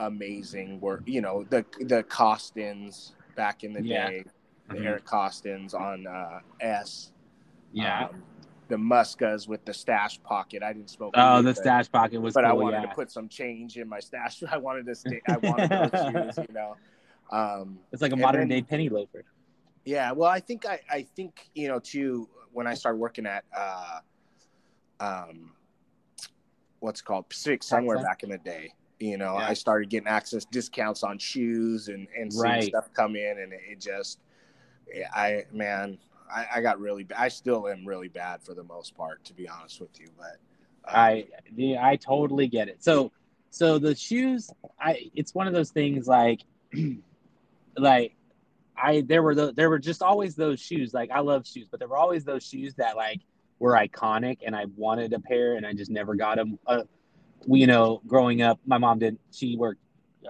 amazing 0.00 0.80
were, 0.80 1.02
you 1.06 1.20
know, 1.20 1.44
the 1.44 1.64
the 1.80 2.02
Kostons 2.04 3.12
back 3.34 3.64
in 3.64 3.72
the 3.72 3.82
Yeah. 3.82 4.10
day, 4.10 4.24
the 4.68 4.74
Mhm. 4.76 4.84
Eric 4.86 5.04
Kostons 5.04 5.74
on 5.74 6.06
uh, 6.06 6.40
S. 6.60 7.12
Yeah. 7.72 8.06
Um, 8.06 8.22
the 8.68 8.76
Muskas 8.76 9.46
with 9.46 9.64
the 9.64 9.72
stash 9.72 10.20
pocket. 10.24 10.62
I 10.62 10.72
didn't 10.72 10.90
smoke. 10.90 11.14
oh, 11.16 11.40
the 11.40 11.54
stash 11.54 11.90
pocket 11.90 12.18
was 12.20 12.34
but 12.34 12.44
I 12.44 12.52
wanted 12.52 12.82
yeah. 12.82 12.86
to 12.88 12.94
put 12.94 13.12
some 13.12 13.28
change 13.28 13.76
in 13.78 13.88
my 13.88 14.00
stash. 14.00 14.42
I 14.50 14.56
wanted 14.58 14.86
to 14.86 14.94
stay. 14.94 15.20
I 15.28 15.36
wanted 15.36 15.70
those 15.92 16.34
shoes, 16.34 16.46
you 16.48 16.54
know. 16.54 16.76
Um, 17.30 17.78
It's 17.92 18.02
like 18.02 18.12
a 18.12 18.16
modern 18.16 18.48
then- 18.48 18.58
day 18.58 18.62
penny 18.62 18.88
loafer. 18.88 19.24
yeah, 19.84 20.10
well, 20.12 20.28
I 20.30 20.40
think 20.40 20.66
I, 20.66 20.80
I 20.90 21.02
think 21.02 21.48
you 21.54 21.68
know 21.68 21.78
too 21.78 22.28
when 22.56 22.66
I 22.66 22.72
started 22.72 22.96
working 22.96 23.26
at 23.26 23.44
uh, 23.54 24.00
um, 24.98 25.52
what's 26.80 27.00
it 27.00 27.04
called 27.04 27.28
Pacific 27.28 27.62
Sun? 27.62 27.86
back 28.02 28.22
in 28.22 28.30
the 28.30 28.38
day. 28.38 28.72
You 28.98 29.18
know, 29.18 29.34
Yeah. 29.34 29.48
I 29.48 29.52
started 29.52 29.90
getting 29.90 30.08
access 30.08 30.46
discounts 30.46 31.02
on 31.02 31.18
shoes 31.18 31.88
and 31.88 32.08
and 32.18 32.32
seeing 32.32 32.42
Right. 32.44 32.64
stuff 32.64 32.90
come 32.94 33.14
in, 33.14 33.38
and 33.40 33.52
it, 33.52 33.78
just, 33.78 34.20
I 35.14 35.44
man, 35.52 35.98
I, 36.34 36.46
I 36.56 36.60
got 36.62 36.80
really. 36.80 37.06
I 37.14 37.28
still 37.28 37.68
am 37.68 37.84
really 37.84 38.08
bad 38.08 38.42
for 38.42 38.54
the 38.54 38.64
most 38.64 38.96
part, 38.96 39.22
to 39.24 39.34
be 39.34 39.46
honest 39.46 39.78
with 39.78 40.00
you. 40.00 40.08
But 40.16 40.38
um, 40.88 40.94
I 40.96 41.26
I 41.78 41.96
totally 41.96 42.48
get 42.48 42.68
it. 42.68 42.82
So 42.82 43.12
so 43.50 43.78
the 43.78 43.94
shoes, 43.94 44.50
I 44.80 45.10
it's 45.14 45.34
one 45.34 45.46
of 45.46 45.52
those 45.52 45.72
things 45.72 46.08
like 46.08 46.40
like 47.76 48.16
I 48.76 49.02
there 49.02 49.22
were 49.22 49.34
the, 49.34 49.52
there 49.52 49.70
were 49.70 49.78
just 49.78 50.02
always 50.02 50.34
those 50.34 50.60
shoes. 50.60 50.92
Like 50.94 51.10
I 51.10 51.20
love 51.20 51.46
shoes, 51.46 51.68
but 51.70 51.80
there 51.80 51.88
were 51.88 51.96
always 51.96 52.24
those 52.24 52.44
shoes 52.44 52.74
that 52.74 52.96
like 52.96 53.20
were 53.58 53.72
iconic, 53.72 54.38
and 54.46 54.54
I 54.54 54.66
wanted 54.76 55.12
a 55.12 55.20
pair, 55.20 55.54
and 55.56 55.66
I 55.66 55.72
just 55.72 55.90
never 55.90 56.14
got 56.14 56.36
them. 56.36 56.58
Uh, 56.66 56.82
we, 57.46 57.60
you 57.60 57.66
know, 57.66 58.00
growing 58.06 58.42
up, 58.42 58.58
my 58.66 58.78
mom 58.78 58.98
didn't. 58.98 59.20
She 59.32 59.56
worked 59.56 59.80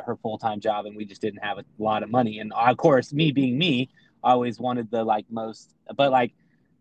her 0.04 0.16
full 0.16 0.38
time 0.38 0.60
job, 0.60 0.86
and 0.86 0.96
we 0.96 1.04
just 1.04 1.20
didn't 1.20 1.42
have 1.42 1.58
a 1.58 1.64
lot 1.78 2.02
of 2.02 2.10
money. 2.10 2.38
And 2.38 2.52
of 2.52 2.76
course, 2.76 3.12
me 3.12 3.32
being 3.32 3.58
me, 3.58 3.88
I 4.22 4.32
always 4.32 4.58
wanted 4.60 4.90
the 4.90 5.02
like 5.04 5.26
most, 5.30 5.74
but 5.96 6.10
like 6.10 6.32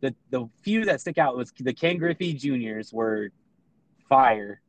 the 0.02 0.14
the 0.30 0.48
few 0.62 0.86
that 0.86 1.02
stick 1.02 1.18
out 1.18 1.36
was 1.36 1.52
the 1.60 1.74
Ken 1.74 1.98
Griffey 1.98 2.34
Juniors 2.34 2.94
were 2.94 3.30
fire 4.10 4.62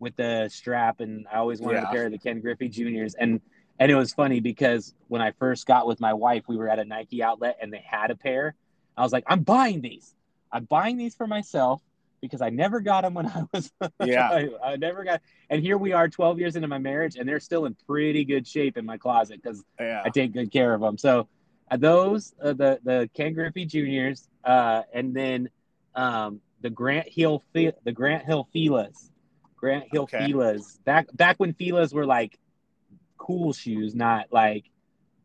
with 0.00 0.16
the 0.16 0.48
strap, 0.52 1.00
and 1.00 1.26
I 1.32 1.36
always 1.36 1.60
wanted 1.60 1.82
Yeah. 1.82 1.88
a 1.88 1.92
pair 1.92 2.06
of 2.06 2.12
the 2.12 2.18
Ken 2.18 2.40
Griffey 2.40 2.68
Juniors. 2.68 3.14
And 3.14 3.40
and 3.78 3.90
it 3.90 3.94
was 3.94 4.12
funny 4.12 4.40
because 4.40 4.94
when 5.08 5.20
I 5.22 5.32
first 5.32 5.66
got 5.66 5.86
with 5.86 6.00
my 6.00 6.12
wife, 6.14 6.44
we 6.48 6.56
were 6.56 6.68
at 6.68 6.78
a 6.78 6.84
Nike 6.84 7.22
outlet 7.22 7.58
and 7.60 7.72
they 7.72 7.84
had 7.84 8.10
a 8.10 8.16
pair. 8.16 8.54
I 8.96 9.02
was 9.02 9.12
like, 9.12 9.24
I'm 9.26 9.42
buying 9.42 9.80
these. 9.80 10.14
I'm 10.52 10.64
buying 10.64 10.96
these 10.96 11.14
for 11.14 11.26
myself 11.26 11.82
because 12.20 12.40
I 12.40 12.50
never 12.50 12.80
got 12.80 13.02
them 13.02 13.14
when 13.14 13.26
I 13.34 13.44
was 13.52 13.72
Yeah. 14.00 14.28
I, 14.30 14.48
I 14.64 14.76
never 14.76 15.04
got. 15.04 15.20
And 15.50 15.60
here 15.62 15.76
we 15.76 15.92
are, 15.92 16.08
12 16.08 16.38
years 16.38 16.56
into 16.56 16.68
my 16.68 16.78
marriage, 16.78 17.16
and 17.16 17.28
they're 17.28 17.40
still 17.40 17.66
in 17.66 17.76
pretty 17.86 18.24
good 18.24 18.46
shape 18.46 18.76
in 18.76 18.86
my 18.86 18.96
closet 18.96 19.40
because 19.42 19.64
yeah, 19.80 20.02
I 20.04 20.10
take 20.10 20.32
good 20.32 20.52
care 20.52 20.72
of 20.72 20.80
them. 20.80 20.96
So 20.96 21.28
uh, 21.70 21.76
those, 21.76 22.32
uh, 22.42 22.52
the 22.52 22.78
the 22.84 23.10
Ken 23.14 23.32
Griffey 23.34 23.66
Juniors, 23.66 24.28
uh, 24.44 24.82
and 24.92 25.14
then 25.14 25.48
um, 25.94 26.40
the 26.60 26.70
Grant 26.70 27.08
Hill 27.08 27.42
the 27.52 27.92
Grant 27.92 28.24
Hill 28.24 28.48
Filas, 28.54 29.10
Grant 29.56 29.84
Hill 29.90 30.04
Okay. 30.04 30.32
Filas. 30.32 30.82
Back 30.84 31.08
back 31.14 31.36
when 31.38 31.52
Filas 31.54 31.92
were 31.92 32.06
like 32.06 32.38
cool 33.24 33.52
shoes, 33.52 33.94
not 33.94 34.26
like 34.30 34.64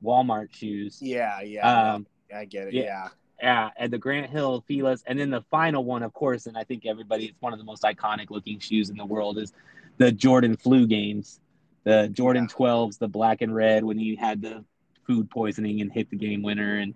Walmart 0.04 0.54
shoes. 0.54 1.00
yeah, 1.02 1.42
yeah. 1.42 1.94
Um, 1.94 2.08
I 2.34 2.46
get 2.46 2.68
it. 2.70 2.74
yeah. 2.74 2.84
Yeah. 2.84 3.08
Yeah, 3.42 3.70
and 3.78 3.92
the 3.94 3.98
Grant 3.98 4.30
Hill 4.30 4.66
Fila's, 4.68 5.02
and 5.08 5.18
then 5.18 5.30
the 5.30 5.42
final 5.50 5.86
one, 5.86 6.04
of 6.04 6.14
course, 6.14 6.46
and 6.46 6.58
I 6.58 6.66
think 6.66 6.86
everybody, 6.86 7.28
it's 7.28 7.42
one 7.42 7.54
of 7.54 7.60
the 7.60 7.64
most 7.64 7.84
iconic 7.84 8.30
looking 8.32 8.60
shoes 8.60 8.90
in 8.90 8.98
the 8.98 9.06
world, 9.06 9.38
is 9.38 9.54
the 9.98 10.12
Jordan 10.12 10.58
Flu 10.58 10.86
Games, 10.86 11.40
the 11.86 12.10
Jordan 12.10 12.50
Yeah. 12.50 12.56
12s, 12.58 12.98
the 13.00 13.08
black 13.08 13.42
and 13.42 13.56
red 13.56 13.86
when 13.86 13.98
he 13.98 14.14
had 14.16 14.42
the 14.42 14.66
food 15.08 15.30
poisoning 15.30 15.80
and 15.80 15.90
hit 15.90 16.10
the 16.10 16.18
game 16.18 16.42
winner, 16.44 16.80
and 16.80 16.94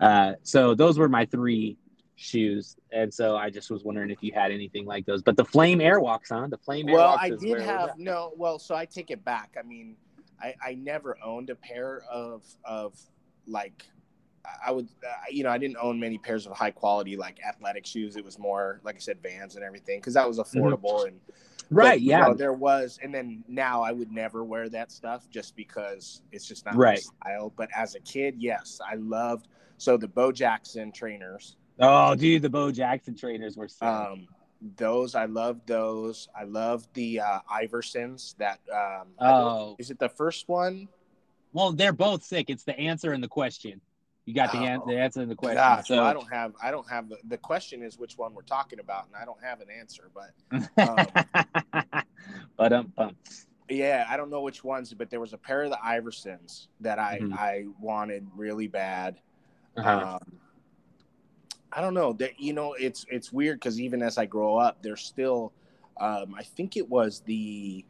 uh, 0.00 0.32
so 0.42 0.74
those 0.74 0.98
were 0.98 1.06
my 1.08 1.26
three 1.26 1.76
shoes, 2.16 2.76
and 2.90 3.12
so 3.12 3.36
I 3.36 3.50
just 3.50 3.70
was 3.70 3.84
wondering 3.84 4.08
if 4.10 4.22
you 4.22 4.32
had 4.32 4.52
anything 4.52 4.86
like 4.86 5.04
those. 5.04 5.20
But 5.22 5.36
the 5.36 5.44
Flame 5.44 5.80
Airwalks, 5.80 6.30
huh? 6.30 6.46
The 6.48 6.56
Flame 6.56 6.86
Well, 6.90 7.12
Airwalks 7.14 7.20
I 7.20 7.28
did 7.28 7.42
where 7.42 7.58
it 7.58 7.60
was 7.60 7.66
have 7.66 7.98
no. 7.98 8.32
Well, 8.38 8.58
so 8.58 8.74
I 8.74 8.86
take 8.86 9.10
it 9.10 9.22
back. 9.22 9.54
I 9.58 9.66
mean, 9.66 9.96
I, 10.44 10.54
I 10.70 10.74
never 10.74 11.16
owned 11.24 11.50
a 11.50 11.54
pair 11.54 12.02
of 12.10 12.44
of 12.64 12.98
like 13.46 13.86
I 14.66 14.70
would 14.72 14.88
uh, 15.02 15.12
you 15.30 15.42
know 15.42 15.50
I 15.50 15.58
didn't 15.58 15.78
own 15.80 15.98
many 15.98 16.18
pairs 16.18 16.46
of 16.46 16.52
high 16.52 16.70
quality 16.70 17.16
like 17.16 17.38
athletic 17.46 17.86
shoes. 17.86 18.16
It 18.16 18.24
was 18.24 18.38
more 18.38 18.80
like 18.84 18.96
I 18.96 18.98
said 18.98 19.18
Vans 19.22 19.56
and 19.56 19.64
everything 19.64 20.00
because 20.00 20.14
that 20.14 20.28
was 20.28 20.38
affordable 20.38 21.06
and 21.06 21.20
Mm-hmm. 21.64 21.76
right. 21.76 21.92
but, 21.92 22.00
you 22.02 22.10
yeah, 22.10 22.26
know, 22.26 22.34
there 22.34 22.52
was 22.52 22.98
and 23.02 23.14
then 23.14 23.42
now 23.48 23.82
I 23.82 23.90
would 23.90 24.12
never 24.12 24.44
wear 24.44 24.68
that 24.68 24.92
stuff 24.92 25.30
just 25.30 25.56
because 25.56 26.20
it's 26.30 26.46
just 26.46 26.66
not 26.66 26.76
Right. 26.76 27.00
my 27.24 27.30
style. 27.30 27.52
But 27.56 27.70
as 27.74 27.94
a 27.94 28.00
kid, 28.00 28.34
yes, 28.38 28.80
I 28.86 28.96
loved 28.96 29.48
so 29.78 29.96
the 29.96 30.06
Bo 30.08 30.30
Jackson 30.30 30.92
trainers. 30.92 31.56
Oh, 31.80 32.14
dude, 32.14 32.42
the 32.42 32.50
Bo 32.50 32.70
Jackson 32.70 33.16
trainers 33.16 33.56
were 33.56 33.68
sick. 33.68 33.82
Um, 33.82 34.28
those 34.76 35.14
I 35.14 35.26
love 35.26 35.60
those. 35.66 36.28
I 36.38 36.44
love 36.44 36.86
the 36.94 37.20
uh, 37.20 37.40
Iversons. 37.50 38.36
That 38.38 38.60
um, 38.72 39.08
oh, 39.18 39.76
is 39.78 39.90
it 39.90 39.98
the 39.98 40.08
first 40.08 40.48
one? 40.48 40.88
well, 41.52 41.72
they're 41.72 41.92
both 41.92 42.24
sick. 42.24 42.50
It's 42.50 42.64
the 42.64 42.78
answer 42.78 43.12
and 43.12 43.22
the 43.22 43.28
question. 43.28 43.80
You 44.24 44.34
got 44.34 44.50
the, 44.52 44.58
an- 44.58 44.80
Oh, 44.82 44.88
the 44.88 44.98
answer 44.98 45.20
and 45.20 45.30
the 45.30 45.36
question. 45.36 45.56
Gosh, 45.56 45.86
so 45.86 45.96
well, 45.96 46.04
I 46.06 46.12
don't 46.14 46.32
have. 46.32 46.52
I 46.62 46.70
don't 46.70 46.88
have. 46.88 47.08
The, 47.08 47.18
the 47.28 47.38
question 47.38 47.82
is 47.82 47.98
which 47.98 48.16
one 48.16 48.34
we're 48.34 48.42
talking 48.42 48.80
about, 48.80 49.06
and 49.06 49.14
I 49.20 49.24
don't 49.24 49.42
have 49.42 49.60
an 49.60 49.68
answer. 49.70 50.10
But 50.14 50.30
but 52.56 52.72
um, 52.72 52.92
um, 52.96 53.16
yeah, 53.68 54.06
I 54.08 54.16
don't 54.16 54.30
know 54.30 54.40
which 54.40 54.64
ones. 54.64 54.94
But 54.94 55.10
there 55.10 55.20
was 55.20 55.34
a 55.34 55.38
pair 55.38 55.62
of 55.62 55.70
the 55.70 55.78
Iversons 55.84 56.68
that 56.80 56.98
I 56.98 57.20
Mhm. 57.22 57.32
I 57.34 57.64
wanted 57.78 58.26
really 58.34 58.68
bad. 58.68 59.20
uh-huh. 59.76 60.18
Um, 60.22 60.38
I 61.76 61.80
don't 61.80 61.94
know 61.94 62.12
that 62.14 62.38
you 62.40 62.52
know 62.52 62.74
it's 62.74 63.04
it's 63.10 63.32
weird 63.32 63.58
because 63.58 63.80
even 63.80 64.02
as 64.02 64.18
I 64.18 64.26
grow 64.26 64.56
up, 64.56 64.82
there's 64.82 65.02
still. 65.02 65.52
Um, 66.00 66.34
I 66.36 66.42
think 66.42 66.76
it 66.76 66.88
was 66.88 67.20
the 67.20 67.84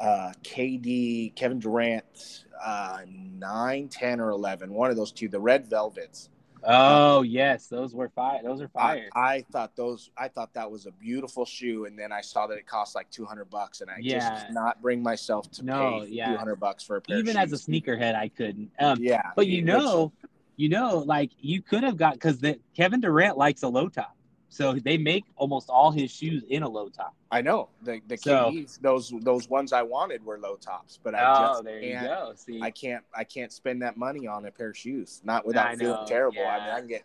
uh, 0.00 0.32
KD 0.42 1.34
Kevin 1.34 1.58
Durant 1.58 2.44
uh, 2.62 3.00
nine, 3.08 3.88
10, 3.88 4.18
or 4.20 4.30
eleven. 4.30 4.72
One 4.72 4.90
of 4.90 4.96
those 4.96 5.12
two. 5.12 5.28
The 5.28 5.40
red 5.40 5.66
velvets. 5.68 6.30
oh 6.64 7.22
yes, 7.22 7.66
those 7.68 7.94
were 7.94 8.08
fire. 8.10 8.40
Those 8.42 8.60
are 8.62 8.70
I, 8.76 8.80
fire. 8.80 9.08
I 9.14 9.44
thought 9.52 9.76
those. 9.76 10.10
I 10.16 10.28
thought 10.28 10.52
that 10.54 10.70
was 10.70 10.86
a 10.86 10.90
beautiful 10.92 11.44
shoe, 11.46 11.84
and 11.86 11.98
then 11.98 12.12
I 12.12 12.20
saw 12.20 12.46
that 12.46 12.58
it 12.58 12.66
cost 12.66 12.94
like 12.94 13.10
two 13.10 13.24
hundred 13.26 13.48
bucks, 13.50 13.80
and 13.82 13.90
I 13.90 13.96
Yeah. 14.00 14.18
just 14.30 14.46
could 14.46 14.54
not 14.54 14.80
bring 14.82 15.02
myself 15.02 15.50
to 15.52 15.64
No, 15.64 16.00
pay 16.00 16.08
yeah. 16.10 16.30
two 16.32 16.36
hundred 16.38 16.56
bucks 16.56 16.82
for 16.84 16.96
a 16.96 17.00
pair. 17.00 17.18
Even 17.18 17.36
as 17.38 17.52
a 17.52 17.56
sneakerhead, 17.56 18.14
I 18.14 18.28
couldn't. 18.28 18.70
Um, 18.78 18.98
yeah. 19.00 19.22
but 19.36 19.46
you 19.46 19.58
which- 19.58 19.66
know, 19.66 20.12
you 20.60 20.68
know, 20.68 20.98
like 21.06 21.30
you 21.40 21.62
could 21.62 21.82
have 21.82 21.96
got 21.96 22.14
because 22.14 22.38
the 22.38 22.58
Kevin 22.76 23.00
Durant 23.00 23.38
likes 23.38 23.62
a 23.62 23.68
low 23.68 23.88
top, 23.88 24.14
so 24.50 24.74
they 24.74 24.98
make 24.98 25.24
almost 25.36 25.70
all 25.70 25.90
his 25.90 26.10
shoes 26.10 26.44
in 26.50 26.62
a 26.62 26.68
low 26.68 26.88
top. 26.90 27.14
I 27.30 27.40
know 27.40 27.70
the 27.82 28.00
the 28.08 28.18
So- 28.18 28.50
KDs, 28.50 28.78
those 28.82 29.10
those 29.22 29.48
ones 29.48 29.72
I 29.72 29.80
wanted 29.82 30.22
were 30.24 30.38
low 30.38 30.56
tops, 30.56 30.98
but 31.02 31.14
I 31.14 31.20
Oh, 31.24 31.52
just 31.54 31.64
there 31.64 31.80
can't. 31.80 32.06
go. 32.06 32.32
See, 32.36 32.60
I 32.60 32.70
can't 32.70 33.02
I 33.14 33.24
can't 33.24 33.50
spend 33.52 33.80
that 33.80 33.96
money 33.96 34.26
on 34.26 34.44
a 34.44 34.50
pair 34.50 34.68
of 34.70 34.76
shoes, 34.76 35.22
not 35.24 35.46
without 35.46 35.66
I 35.68 35.76
feeling 35.76 35.94
know, 36.02 36.06
terrible. 36.06 36.42
I 36.46 36.58
mean. 36.58 36.68
I 36.74 36.78
can 36.80 36.88
get 36.88 37.04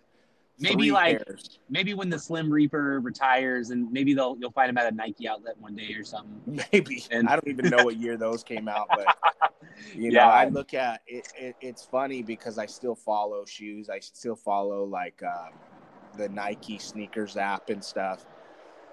Maybe 0.60 0.90
like- 0.92 1.26
pairs. 1.26 1.60
maybe 1.70 1.94
when 1.94 2.10
the 2.10 2.18
Slim 2.20 2.50
Reaper 2.50 3.00
retires, 3.02 3.72
and 3.72 3.92
maybe 3.92 4.14
they'll 4.14 4.38
you'll 4.40 4.52
find 4.52 4.70
him 4.70 4.78
at 4.78 4.92
a 4.92 4.96
Nike 4.96 5.28
outlet 5.30 5.58
one 5.60 5.76
day 5.76 5.94
or 5.94 6.04
something. 6.04 6.42
maybe 6.74 7.04
And- 7.12 7.28
I 7.30 7.34
don't 7.38 7.48
even 7.48 7.70
know 7.70 7.84
what 7.86 7.96
year 7.98 8.18
those 8.18 8.44
came 8.44 8.68
out, 8.68 8.88
but 8.90 9.06
you 9.94 10.12
know 10.12 10.20
Yeah. 10.20 10.30
I 10.30 10.46
look 10.50 10.74
at 10.74 11.02
it, 11.08 11.28
it. 11.38 11.56
It's 11.62 11.84
funny 11.84 12.22
because 12.22 12.58
I 12.58 12.66
still 12.66 12.96
follow 12.96 13.46
shoes. 13.46 13.90
I 13.90 14.00
still 14.00 14.36
follow 14.36 14.84
like 14.84 15.22
um, 15.24 15.54
the 16.18 16.30
Nike 16.30 16.78
sneakers 16.78 17.38
app 17.38 17.70
and 17.70 17.84
stuff, 17.84 18.26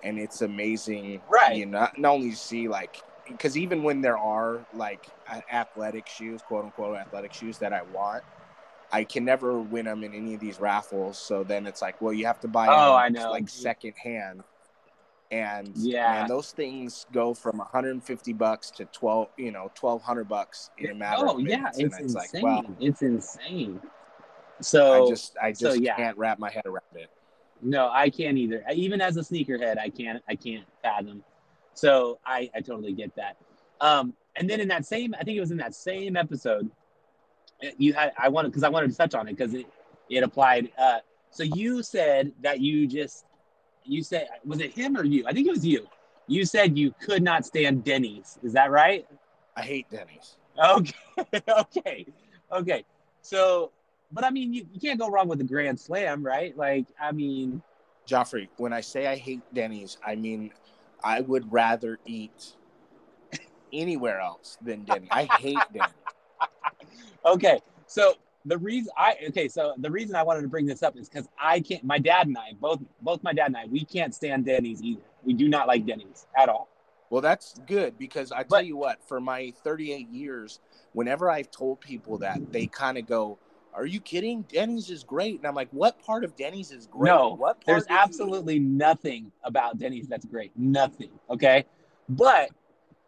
and 0.03 0.19
it's 0.19 0.43
amazing. 0.43 1.21
Right. 1.29 1.57
You 1.57 1.67
know, 1.67 1.89
not, 1.97 2.15
only 2.15 2.33
see 2.33 2.69
like 2.69 3.03
because 3.29 3.57
even 3.57 3.83
when 3.83 4.01
there 4.01 4.19
are 4.19 4.67
like 4.75 5.07
athletic 5.53 6.09
shoes, 6.09 6.43
quote 6.43 6.65
unquote 6.65 6.97
athletic 6.97 7.33
shoes 7.33 7.59
that 7.59 7.73
I 7.73 7.83
want. 7.83 8.25
I 8.95 9.05
can 9.05 9.25
never 9.25 9.59
win 9.59 9.87
them 9.87 10.05
in 10.05 10.13
any 10.13 10.35
of 10.35 10.41
these 10.41 10.61
raffles, 10.61 11.17
so 11.17 11.45
then 11.45 11.67
it's 11.67 11.81
like, 11.81 12.03
well, 12.03 12.13
you 12.13 12.27
have 12.27 12.41
to 12.41 12.49
buy 12.49 12.67
Oh, 12.69 12.95
I 12.95 13.09
know. 13.09 13.31
like 13.31 13.49
second 13.49 13.95
hand, 13.97 14.43
and 15.33 15.73
Yeah. 15.77 16.13
man, 16.13 16.29
those 16.29 16.53
things 16.53 17.07
go 17.11 17.33
from 17.35 17.59
150 17.59 18.33
bucks 18.35 18.71
to 18.73 18.85
12, 18.85 19.29
you 19.39 19.51
know, 19.51 19.71
1200 19.81 20.29
bucks 20.29 20.71
in 20.79 20.91
a 20.91 20.95
matter 20.95 21.27
Oh 21.27 21.39
of 21.39 21.41
yeah, 21.41 21.57
minutes. 21.57 21.79
it's 21.79 21.97
and 21.97 22.05
it's 22.05 22.15
insane. 22.15 22.43
like, 22.45 22.67
well, 22.67 22.77
It's 22.79 23.03
insane. 23.03 23.81
So 24.61 25.07
I 25.07 25.09
just, 25.09 25.37
I 25.43 25.53
so, 25.53 25.69
just 25.71 25.81
yeah. 25.81 25.97
can't 25.97 26.17
wrap 26.19 26.39
my 26.39 26.51
head 26.51 26.67
around 26.67 26.83
it. 26.95 27.11
No, 27.63 27.89
I 27.91 28.11
can't 28.11 28.37
either. 28.37 28.63
Even 28.75 29.01
as 29.01 29.17
a 29.17 29.21
sneakerhead, 29.21 29.79
I 29.79 29.89
can't. 29.89 30.23
I 30.29 30.37
can't 30.37 30.67
fathom. 30.83 31.25
So 31.75 32.19
I, 32.27 32.51
I 32.55 32.61
totally 32.61 32.93
get 32.93 33.15
that. 33.17 33.37
Um, 33.81 34.13
and 34.37 34.49
then 34.49 34.61
in 34.61 34.69
that 34.69 34.85
same, 34.85 35.15
I 35.19 35.25
think 35.25 35.37
it 35.37 35.41
was 35.41 35.51
in 35.51 35.57
that 35.59 35.75
same 35.75 36.17
episode, 36.17 36.71
uh, 37.65 37.69
you 37.79 37.95
had 37.95 38.13
I 38.19 38.29
wanted 38.29 38.49
because 38.51 38.65
I 38.65 38.69
wanted 38.69 38.91
to 38.91 38.97
touch 38.97 39.15
on 39.15 39.29
it 39.29 39.37
because 39.37 39.55
it 39.55 39.67
it 40.11 40.23
applied. 40.23 40.71
Uh, 40.77 40.99
so 41.31 41.43
you 41.43 41.83
said 41.83 42.33
that 42.43 42.61
you 42.61 42.87
just 42.87 43.25
you 43.85 44.03
said 44.03 44.29
was 44.45 44.61
it 44.61 44.73
him 44.73 44.97
or 44.97 45.05
you? 45.05 45.25
I 45.27 45.33
think 45.33 45.47
it 45.47 45.51
was 45.51 45.67
you. 45.67 45.87
You 46.27 46.45
said 46.45 46.79
you 46.79 46.95
could 47.01 47.23
not 47.23 47.45
stand 47.45 47.85
Denny's. 47.85 48.39
Is 48.43 48.53
that 48.53 48.71
right? 48.71 49.07
I 49.57 49.63
hate 49.63 49.91
Denny's. 49.91 50.37
Okay, 50.59 50.95
okay, 51.49 52.07
okay. 52.53 52.85
So, 53.23 53.73
but 54.13 54.25
I 54.25 54.31
mean, 54.31 54.53
you, 54.53 54.67
you 54.73 54.81
can't 54.81 54.99
go 54.99 55.09
wrong 55.09 55.29
with 55.29 55.39
the 55.39 55.45
Grand 55.45 55.79
Slam, 55.79 56.25
right? 56.25 56.57
Like, 56.57 56.87
I 57.01 57.13
mean, 57.13 57.63
Joffrey, 58.07 58.49
when 58.57 58.73
I 58.73 58.81
say 58.81 59.07
I 59.07 59.17
hate 59.17 59.41
Denny's, 59.55 59.97
I 60.07 60.15
mean 60.15 60.51
I 61.03 61.21
would 61.21 61.53
rather 61.53 61.99
eat 62.07 62.55
anywhere 63.73 64.21
else 64.21 64.59
than 64.63 64.85
Denny's. 64.85 65.09
I 65.11 65.25
hate 65.25 65.59
Denny's. 65.73 65.93
okay. 67.25 67.61
So 67.87 68.15
the 68.45 68.59
reason 68.59 68.93
I 68.97 69.17
okay, 69.29 69.49
so 69.49 69.75
the 69.79 69.91
reason 69.91 70.17
I 70.17 70.23
wanted 70.23 70.43
to 70.43 70.49
bring 70.49 70.67
this 70.67 70.83
up 70.83 70.97
is 70.97 71.09
because 71.09 71.29
I 71.41 71.61
can't. 71.61 71.85
My 71.85 71.99
dad 71.99 72.27
and 72.27 72.37
I 72.37 72.53
both, 72.61 72.81
both 73.01 73.23
my 73.23 73.33
dad 73.33 73.47
and 73.47 73.57
I, 73.57 73.67
we 73.67 73.85
can't 73.85 74.15
stand 74.15 74.45
Denny's 74.45 74.83
either. 74.83 75.03
We 75.25 75.33
do 75.33 75.49
not 75.49 75.69
like 75.69 75.87
Denny's 75.87 76.27
at 76.37 76.49
all. 76.49 76.69
Well, 77.11 77.21
that's 77.21 77.61
good 77.67 77.99
because 77.99 78.33
I 78.33 78.39
tell 78.39 78.47
But- 78.51 78.67
you 78.67 78.77
what, 78.77 79.03
for 79.07 79.21
my 79.21 79.53
38 79.63 80.09
years, 80.09 80.61
whenever 80.93 81.31
I've 81.31 81.51
told 81.51 81.81
people 81.81 82.19
that, 82.19 82.53
they 82.53 82.67
kind 82.67 82.97
of 82.99 83.07
go, 83.07 83.39
"Are 83.75 83.87
you 83.87 84.01
kidding? 84.01 84.43
Denny's 84.43 84.91
is 84.91 85.05
great." 85.05 85.37
And 85.37 85.47
I'm 85.47 85.55
like, 85.55 85.69
"What 85.73 85.99
part 86.01 86.25
of 86.25 86.35
Denny's 86.37 86.73
is 86.73 86.87
great? 86.87 87.11
No, 87.11 87.35
what 87.35 87.57
part 87.57 87.67
There's 87.67 87.83
did 87.85 87.93
you 87.93 87.99
absolutely 87.99 88.59
nothing 88.59 89.31
about 89.45 89.79
Denny's 89.79 90.09
that's 90.09 90.25
great. 90.27 90.53
Nothing. 90.57 91.11
Okay. 91.31 91.65
But 92.09 92.51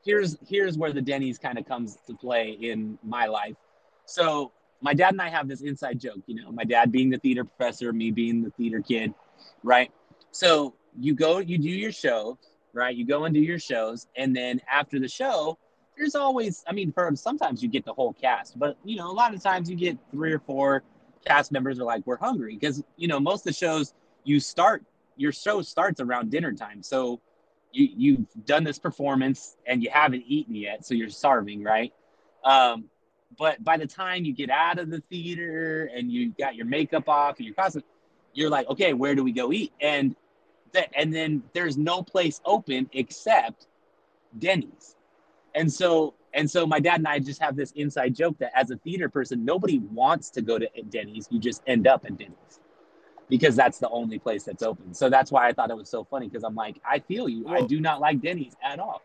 here's 0.04 0.36
here's 0.46 0.76
where 0.78 0.92
the 0.92 1.02
Denny's 1.02 1.38
kind 1.38 1.58
of 1.58 1.64
comes 1.66 1.96
to 2.06 2.14
play 2.14 2.50
in 2.50 2.98
my 3.02 3.26
life. 3.26 3.56
So 4.04 4.52
my 4.84 4.92
dad 4.92 5.12
and 5.12 5.22
I 5.22 5.30
have 5.30 5.48
this 5.48 5.62
inside 5.62 5.98
joke, 5.98 6.20
you 6.26 6.34
know, 6.34 6.52
my 6.52 6.62
dad 6.62 6.92
being 6.92 7.08
the 7.08 7.16
theater 7.16 7.42
professor, 7.42 7.90
me 7.90 8.10
being 8.10 8.42
the 8.42 8.50
theater 8.50 8.82
kid, 8.82 9.14
right? 9.62 9.90
So 10.30 10.74
you 11.00 11.14
go, 11.14 11.38
you 11.38 11.56
do 11.56 11.70
your 11.70 11.90
show, 11.90 12.38
right? 12.74 12.94
You 12.94 13.06
go 13.06 13.24
and 13.24 13.34
do 13.34 13.40
your 13.40 13.58
shows, 13.58 14.06
and 14.14 14.36
then 14.36 14.60
after 14.70 15.00
the 15.00 15.08
show, 15.08 15.58
there's 15.96 16.14
always, 16.14 16.62
I 16.68 16.72
mean, 16.72 16.92
for 16.92 17.10
sometimes 17.16 17.62
you 17.62 17.68
get 17.70 17.86
the 17.86 17.94
whole 17.94 18.12
cast, 18.12 18.58
but 18.58 18.76
you 18.84 18.96
know, 18.96 19.10
a 19.10 19.12
lot 19.12 19.32
of 19.32 19.42
times 19.42 19.70
you 19.70 19.76
get 19.76 19.96
three 20.10 20.32
or 20.32 20.38
four 20.38 20.82
cast 21.24 21.50
members 21.50 21.80
are 21.80 21.84
like, 21.84 22.06
we're 22.06 22.18
hungry 22.18 22.54
because 22.54 22.84
you 22.98 23.08
know 23.08 23.18
most 23.18 23.40
of 23.40 23.44
the 23.44 23.52
shows 23.54 23.94
you 24.24 24.38
start 24.38 24.84
your 25.16 25.32
show 25.32 25.62
starts 25.62 26.00
around 26.00 26.30
dinner 26.30 26.52
time, 26.52 26.82
so 26.82 27.22
you 27.72 27.88
you've 27.96 28.44
done 28.44 28.64
this 28.64 28.78
performance 28.78 29.56
and 29.66 29.82
you 29.82 29.88
haven't 29.90 30.24
eaten 30.26 30.54
yet, 30.54 30.84
so 30.84 30.92
you're 30.92 31.08
starving, 31.08 31.62
right? 31.62 31.94
Um, 32.44 32.90
but 33.38 33.62
by 33.64 33.76
the 33.76 33.86
time 33.86 34.24
you 34.24 34.32
get 34.32 34.50
out 34.50 34.78
of 34.78 34.90
the 34.90 35.00
theater 35.10 35.90
and 35.94 36.10
you 36.12 36.32
got 36.38 36.54
your 36.54 36.66
makeup 36.66 37.08
off 37.08 37.38
and 37.38 37.46
your 37.46 37.54
costume, 37.54 37.82
you're 38.32 38.50
like, 38.50 38.68
okay, 38.68 38.92
where 38.92 39.14
do 39.14 39.24
we 39.24 39.32
go 39.32 39.52
eat? 39.52 39.72
And 39.80 40.14
that 40.72 40.90
and 40.96 41.14
then 41.14 41.42
there's 41.52 41.76
no 41.76 42.02
place 42.02 42.40
open 42.44 42.88
except 42.92 43.66
Denny's. 44.38 44.96
And 45.54 45.72
so 45.72 46.14
and 46.32 46.50
so 46.50 46.66
my 46.66 46.80
dad 46.80 46.96
and 46.96 47.08
I 47.08 47.20
just 47.20 47.40
have 47.40 47.56
this 47.56 47.72
inside 47.72 48.14
joke 48.14 48.38
that 48.38 48.52
as 48.58 48.70
a 48.70 48.76
theater 48.78 49.08
person, 49.08 49.44
nobody 49.44 49.78
wants 49.78 50.30
to 50.30 50.42
go 50.42 50.58
to 50.58 50.68
Denny's. 50.90 51.28
You 51.30 51.38
just 51.38 51.62
end 51.66 51.86
up 51.86 52.04
at 52.04 52.16
Denny's 52.18 52.60
because 53.28 53.56
that's 53.56 53.78
the 53.78 53.88
only 53.88 54.18
place 54.18 54.44
that's 54.44 54.62
open. 54.62 54.92
So 54.92 55.08
that's 55.08 55.32
why 55.32 55.48
I 55.48 55.52
thought 55.52 55.70
it 55.70 55.76
was 55.76 55.88
so 55.88 56.04
funny 56.04 56.28
because 56.28 56.44
I'm 56.44 56.54
like, 56.54 56.80
I 56.88 56.98
feel 56.98 57.28
you. 57.28 57.48
I 57.48 57.62
do 57.62 57.80
not 57.80 58.00
like 58.00 58.20
Denny's 58.20 58.54
at 58.62 58.78
all. 58.78 59.00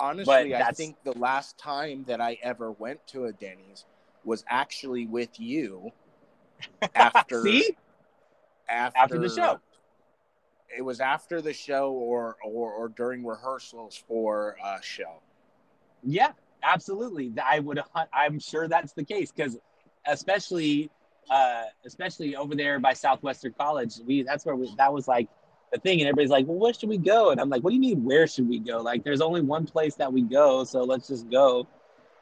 Honestly, 0.00 0.54
I 0.54 0.72
think 0.72 0.96
the 1.04 1.16
last 1.18 1.58
time 1.58 2.04
that 2.08 2.20
I 2.20 2.38
ever 2.42 2.72
went 2.72 3.06
to 3.08 3.26
a 3.26 3.32
Denny's 3.32 3.84
was 4.24 4.44
actually 4.48 5.06
with 5.06 5.38
you 5.38 5.90
after 6.94 7.42
See? 7.42 7.76
after, 8.68 8.98
After 8.98 9.18
the 9.18 9.28
show. 9.28 9.60
It 10.76 10.82
was 10.82 11.00
after 11.00 11.42
the 11.42 11.52
show 11.52 11.92
or 11.92 12.36
or, 12.44 12.72
or 12.72 12.88
during 12.88 13.26
rehearsals 13.26 14.02
for 14.08 14.56
a 14.64 14.80
show. 14.82 15.20
Yeah, 16.02 16.32
absolutely. 16.62 17.32
I 17.44 17.58
would. 17.58 17.80
I'm 18.12 18.38
sure 18.38 18.68
that's 18.68 18.92
the 18.92 19.04
case 19.04 19.32
because, 19.32 19.58
especially, 20.06 20.90
uh, 21.28 21.64
especially 21.84 22.36
over 22.36 22.54
there 22.54 22.78
by 22.78 22.92
Southwestern 22.92 23.52
College, 23.58 23.94
we 24.06 24.22
that's 24.22 24.46
where 24.46 24.54
we, 24.54 24.72
that 24.76 24.92
was 24.92 25.08
like 25.08 25.28
the 25.72 25.78
thing, 25.78 26.00
and 26.00 26.08
everybody's 26.08 26.30
like, 26.30 26.46
"Well, 26.46 26.58
where 26.58 26.72
should 26.72 26.88
we 26.88 26.98
go?" 26.98 27.30
And 27.30 27.40
I'm 27.40 27.48
like, 27.48 27.62
"What 27.62 27.70
do 27.70 27.74
you 27.74 27.80
mean? 27.80 28.04
Where 28.04 28.26
should 28.26 28.48
we 28.48 28.58
go? 28.58 28.78
Like, 28.78 29.04
there's 29.04 29.20
only 29.20 29.40
one 29.40 29.66
place 29.66 29.94
that 29.96 30.12
we 30.12 30.22
go, 30.22 30.64
so 30.64 30.82
let's 30.82 31.08
just 31.08 31.30
go." 31.30 31.66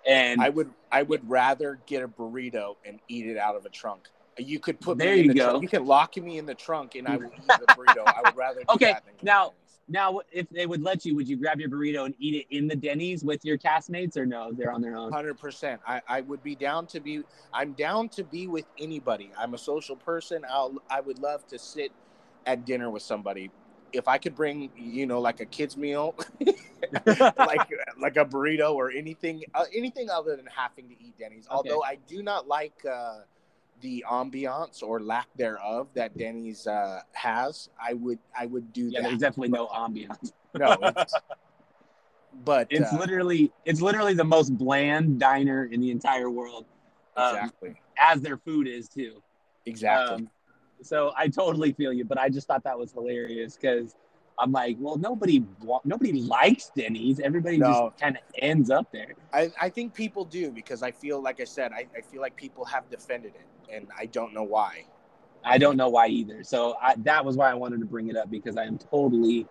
And 0.06 0.40
I 0.40 0.48
would 0.48 0.70
I 0.92 1.02
would 1.02 1.28
rather 1.28 1.80
get 1.86 2.02
a 2.02 2.08
burrito 2.08 2.76
and 2.84 3.00
eat 3.08 3.26
it 3.26 3.36
out 3.36 3.56
of 3.56 3.64
a 3.66 3.68
trunk. 3.68 4.08
You 4.38 4.60
could 4.60 4.80
put 4.80 4.98
There 4.98 5.14
me 5.14 5.20
in 5.20 5.24
you 5.26 5.32
the 5.32 5.38
go. 5.38 5.48
trunk. 5.50 5.62
You 5.62 5.68
can 5.68 5.84
lock 5.86 6.16
me 6.16 6.38
in 6.38 6.46
the 6.46 6.54
trunk 6.54 6.94
and 6.94 7.08
I 7.08 7.16
will 7.16 7.26
eat 7.36 7.46
the 7.48 7.66
burrito. 7.74 8.06
I 8.06 8.22
would 8.24 8.36
rather 8.36 8.60
do 8.60 8.66
Okay, 8.74 8.92
that 8.92 9.04
than 9.04 9.14
go 9.14 9.18
to 9.20 9.24
now- 9.24 9.52
now, 9.90 10.20
if 10.30 10.46
they 10.50 10.66
would 10.66 10.82
let 10.82 11.06
you, 11.06 11.16
would 11.16 11.26
you 11.26 11.36
grab 11.38 11.58
your 11.58 11.70
burrito 11.70 12.04
and 12.04 12.14
eat 12.18 12.34
it 12.34 12.54
in 12.54 12.68
the 12.68 12.76
Denny's 12.76 13.24
with 13.24 13.42
your 13.42 13.56
castmates, 13.56 14.18
or 14.18 14.26
no? 14.26 14.52
They're 14.52 14.70
on 14.70 14.82
their 14.82 14.94
own. 14.94 15.10
Hundred 15.10 15.38
percent. 15.38 15.80
I, 15.86 16.02
I 16.06 16.20
would 16.20 16.42
be 16.42 16.54
down 16.54 16.86
to 16.88 17.00
be. 17.00 17.22
I'm 17.54 17.72
down 17.72 18.10
to 18.10 18.22
be 18.22 18.46
with 18.48 18.66
anybody. 18.78 19.32
I'm 19.36 19.54
a 19.54 19.58
social 19.58 19.96
person. 19.96 20.44
I'll. 20.48 20.74
I 20.90 21.00
would 21.00 21.18
love 21.20 21.46
to 21.48 21.58
sit 21.58 21.90
at 22.48 22.64
dinner 22.64 22.90
with 22.90 23.02
somebody. 23.02 23.50
If 23.92 24.08
I 24.08 24.18
could 24.18 24.34
bring, 24.34 24.70
you 24.76 25.06
know, 25.06 25.20
like 25.20 25.40
a 25.40 25.46
kids 25.46 25.76
meal, 25.76 26.14
like 27.36 27.70
like 28.00 28.16
a 28.16 28.24
burrito 28.24 28.74
or 28.74 28.90
anything, 28.90 29.44
uh, 29.54 29.64
anything 29.74 30.08
other 30.10 30.34
than 30.34 30.46
having 30.46 30.88
to 30.88 30.94
eat 31.00 31.16
Denny's. 31.18 31.46
Although 31.50 31.82
I 31.82 31.98
do 32.06 32.22
not 32.22 32.48
like 32.48 32.84
uh, 32.90 33.20
the 33.82 34.04
ambiance 34.10 34.82
or 34.82 35.00
lack 35.00 35.28
thereof 35.36 35.88
that 35.94 36.16
Denny's 36.16 36.66
uh, 36.66 37.00
has, 37.12 37.68
I 37.80 37.92
would 37.94 38.18
I 38.36 38.46
would 38.46 38.72
do 38.72 38.90
Yeah, 38.90 39.02
that. 39.02 39.08
there's 39.08 39.20
definitely 39.20 39.50
no 39.50 39.68
ambiance. 39.68 40.32
no, 40.54 40.78
it's, 40.82 41.14
but 42.44 42.66
It's 42.70 42.92
uh, 42.92 42.98
literally 42.98 43.52
it's 43.64 43.80
literally 43.80 44.14
the 44.14 44.24
most 44.24 44.56
bland 44.56 45.20
diner 45.20 45.64
in 45.66 45.80
the 45.80 45.90
entire 45.90 46.30
world, 46.30 46.64
um, 47.16 47.34
exactly, 47.34 47.74
as 47.98 48.20
their 48.20 48.38
food 48.38 48.66
is 48.66 48.88
too. 48.88 49.22
exactly. 49.66 50.16
Um, 50.16 50.30
so 50.82 51.12
I 51.16 51.28
totally 51.28 51.72
feel 51.72 51.92
you, 51.92 52.04
but 52.04 52.18
I 52.18 52.28
just 52.28 52.46
thought 52.46 52.64
that 52.64 52.78
was 52.78 52.92
hilarious 52.92 53.56
because 53.56 53.94
I'm 54.38 54.52
like, 54.52 54.76
well, 54.78 54.96
nobody 54.96 55.44
wa- 55.62 55.80
nobody 55.84 56.12
likes 56.12 56.70
Denny's. 56.76 57.18
Everybody 57.20 57.58
No. 57.58 57.66
just 57.90 58.00
kind 58.00 58.16
of 58.16 58.22
ends 58.40 58.70
up 58.70 58.86
there. 58.92 59.14
I, 59.32 59.50
I 59.60 59.68
think 59.68 59.94
people 59.94 60.24
do 60.24 60.50
because 60.52 60.82
I 60.82 60.92
feel 60.92 61.20
like 61.22 61.40
I 61.40 61.44
said 61.44 61.72
I, 61.72 61.86
I 61.96 62.00
feel 62.02 62.20
like 62.20 62.36
people 62.36 62.64
have 62.66 62.88
defended 62.88 63.34
it 63.34 63.74
and 63.74 63.88
I 63.98 64.06
don't 64.06 64.32
know 64.32 64.44
why. 64.44 64.84
I 65.44 65.58
don't 65.58 65.76
know 65.76 65.88
why 65.88 66.08
either. 66.08 66.42
So 66.44 66.76
I, 66.80 66.94
that 66.98 67.24
was 67.24 67.36
why 67.36 67.50
I 67.50 67.54
wanted 67.54 67.80
to 67.80 67.86
bring 67.86 68.08
it 68.08 68.16
up 68.16 68.30
because 68.30 68.56
I 68.56 68.64
am 68.64 68.76
totally 68.78 69.46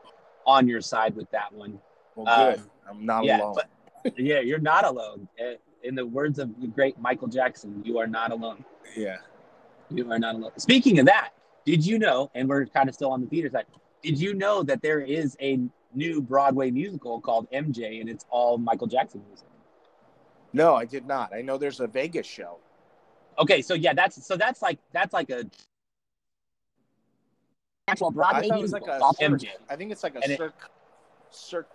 on 0.46 0.68
your 0.68 0.82
side 0.82 1.16
with 1.16 1.30
that 1.32 1.52
one. 1.54 1.80
Well, 2.16 2.28
Um, 2.28 2.54
good. 2.56 2.62
I'm 2.90 3.06
not 3.06 3.24
yeah, 3.26 3.42
alone. 3.42 3.56
but 3.56 4.13
yeah, 4.18 4.40
you're 4.40 4.60
not 4.60 4.86
alone. 4.86 5.28
Uh, 5.40 5.54
In 5.84 5.96
the 5.96 6.06
words 6.06 6.40
of 6.40 6.50
the 6.62 6.68
great 6.68 6.98
Michael 7.00 7.28
Jackson, 7.28 7.82
you 7.86 7.98
are 8.00 8.08
not 8.08 8.32
alone. 8.32 8.63
yeah. 8.96 9.18
You 9.89 10.12
are 10.12 10.19
not 10.19 10.36
alone. 10.36 10.52
Speaking 10.58 11.00
of 11.00 11.06
that, 11.06 11.30
did 11.65 11.86
you 11.86 11.97
know? 12.00 12.30
And 12.36 12.47
we're 12.50 12.65
kind 12.65 12.89
of 12.89 12.95
still 12.95 13.12
on 13.12 13.21
the 13.21 13.28
theater 13.28 13.50
side. 13.50 13.65
Did 14.04 14.19
you 14.19 14.34
know 14.34 14.63
that 14.63 14.82
there 14.82 15.00
is 15.02 15.36
a 15.41 15.60
new 15.93 16.21
Broadway 16.21 16.69
musical 16.71 17.19
called 17.21 17.50
MJ, 17.52 18.00
and 18.02 18.10
it's 18.10 18.26
all 18.30 18.58
Michael 18.58 18.88
Jackson 18.88 19.23
music? 19.28 19.47
No, 20.54 20.76
I 20.76 20.86
did 20.86 21.06
not. 21.06 21.34
I 21.34 21.41
know 21.41 21.58
there's 21.58 21.80
a 21.80 21.88
Vegas 21.88 22.26
show. 22.28 22.60
Okay, 23.39 23.62
so 23.62 23.73
yeah, 23.73 23.93
that's 23.93 24.26
so 24.26 24.36
that's 24.36 24.62
like 24.62 24.80
that's 24.91 25.13
like 25.13 25.30
a 25.30 25.45
Actual 27.88 28.08
I 28.10 28.12
Broadway 28.12 28.47
was 28.50 28.71
musical. 28.73 28.88
like 29.00 29.15
a. 29.21 29.23
MJ. 29.23 29.47
I 29.69 29.76
think 29.76 29.91
it's 29.91 30.04
like 30.04 30.15
a 30.15 30.19
And 30.23 30.32
it- 30.32 30.38
cirque. 30.38 30.69
Cirque. 31.30 31.69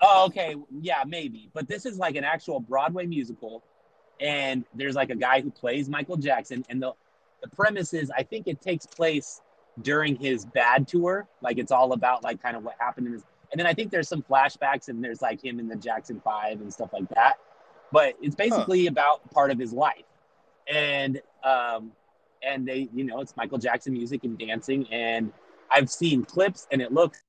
Oh, 0.00 0.26
okay. 0.26 0.54
Yeah, 0.80 1.04
maybe. 1.06 1.48
But 1.52 1.68
this 1.68 1.86
is 1.86 1.98
like 1.98 2.16
an 2.16 2.24
actual 2.24 2.60
Broadway 2.60 3.06
musical. 3.06 3.62
And 4.22 4.64
there's 4.74 4.94
like 4.94 5.10
a 5.10 5.16
guy 5.16 5.40
who 5.40 5.50
plays 5.50 5.88
Michael 5.88 6.16
Jackson. 6.16 6.64
And 6.70 6.80
the, 6.80 6.92
the 7.42 7.48
premise 7.48 7.92
is 7.92 8.10
I 8.16 8.22
think 8.22 8.46
it 8.46 8.62
takes 8.62 8.86
place 8.86 9.42
during 9.82 10.16
his 10.16 10.46
bad 10.46 10.86
tour. 10.86 11.26
Like 11.42 11.58
it's 11.58 11.72
all 11.72 11.92
about 11.92 12.22
like 12.22 12.40
kind 12.40 12.56
of 12.56 12.62
what 12.62 12.76
happened 12.78 13.08
in 13.08 13.14
his 13.14 13.24
and 13.50 13.58
then 13.58 13.66
I 13.66 13.74
think 13.74 13.90
there's 13.90 14.08
some 14.08 14.22
flashbacks 14.22 14.88
and 14.88 15.04
there's 15.04 15.20
like 15.20 15.44
him 15.44 15.60
in 15.60 15.68
the 15.68 15.76
Jackson 15.76 16.20
Five 16.24 16.62
and 16.62 16.72
stuff 16.72 16.90
like 16.94 17.06
that. 17.10 17.34
But 17.90 18.14
it's 18.22 18.34
basically 18.34 18.86
about 18.86 19.30
part 19.30 19.50
of 19.50 19.58
his 19.58 19.72
life. 19.72 20.04
And 20.72 21.20
um 21.44 21.92
and 22.42 22.66
they, 22.66 22.88
you 22.94 23.04
know, 23.04 23.20
it's 23.20 23.36
Michael 23.36 23.58
Jackson 23.58 23.92
music 23.92 24.24
and 24.24 24.38
dancing. 24.38 24.86
And 24.90 25.32
I've 25.70 25.90
seen 25.90 26.24
clips 26.24 26.66
and 26.70 26.80
it 26.80 26.92
looks 26.92 27.22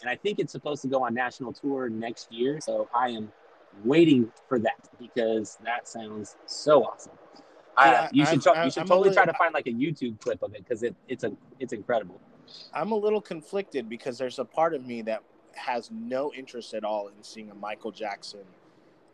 and 0.00 0.10
I 0.10 0.16
think 0.16 0.38
it's 0.38 0.52
supposed 0.52 0.82
to 0.82 0.88
go 0.88 1.04
on 1.04 1.14
national 1.14 1.52
tour 1.52 1.88
next 1.88 2.30
year. 2.32 2.60
So 2.60 2.88
I 2.94 3.10
am 3.10 3.32
waiting 3.82 4.30
for 4.48 4.58
that 4.58 4.88
because 4.98 5.58
that 5.64 5.88
sounds 5.88 6.36
so 6.46 6.84
awesome. 6.84 7.12
Uh, 7.76 8.08
you 8.12 8.24
should 8.24 8.46
I'm- 8.46 8.66
you 8.66 8.70
should 8.70 8.82
I'm 8.82 8.88
totally 8.88 9.12
try 9.12 9.24
to 9.24 9.32
find 9.34 9.52
like 9.52 9.66
a 9.66 9.72
YouTube 9.72 10.20
clip 10.20 10.42
of 10.42 10.54
it 10.54 10.62
because 10.64 10.82
it, 10.82 10.94
it's 11.08 11.24
a 11.24 11.32
it's 11.58 11.72
incredible. 11.72 12.20
I'm 12.72 12.92
a 12.92 12.96
little 12.96 13.20
conflicted 13.20 13.88
because 13.88 14.16
there's 14.18 14.38
a 14.38 14.44
part 14.44 14.74
of 14.74 14.86
me 14.86 15.02
that 15.02 15.22
has 15.54 15.90
no 15.90 16.32
interest 16.34 16.74
at 16.74 16.84
all 16.84 17.08
in 17.08 17.14
seeing 17.22 17.50
a 17.50 17.54
Michael 17.54 17.90
Jackson 17.90 18.44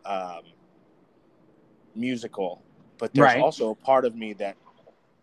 um, 0.05 0.41
musical, 1.95 2.61
but 2.97 3.13
there's 3.13 3.25
Right. 3.25 3.39
also 3.41 3.71
a 3.71 3.75
part 3.75 4.05
of 4.05 4.15
me 4.15 4.33
that 4.33 4.57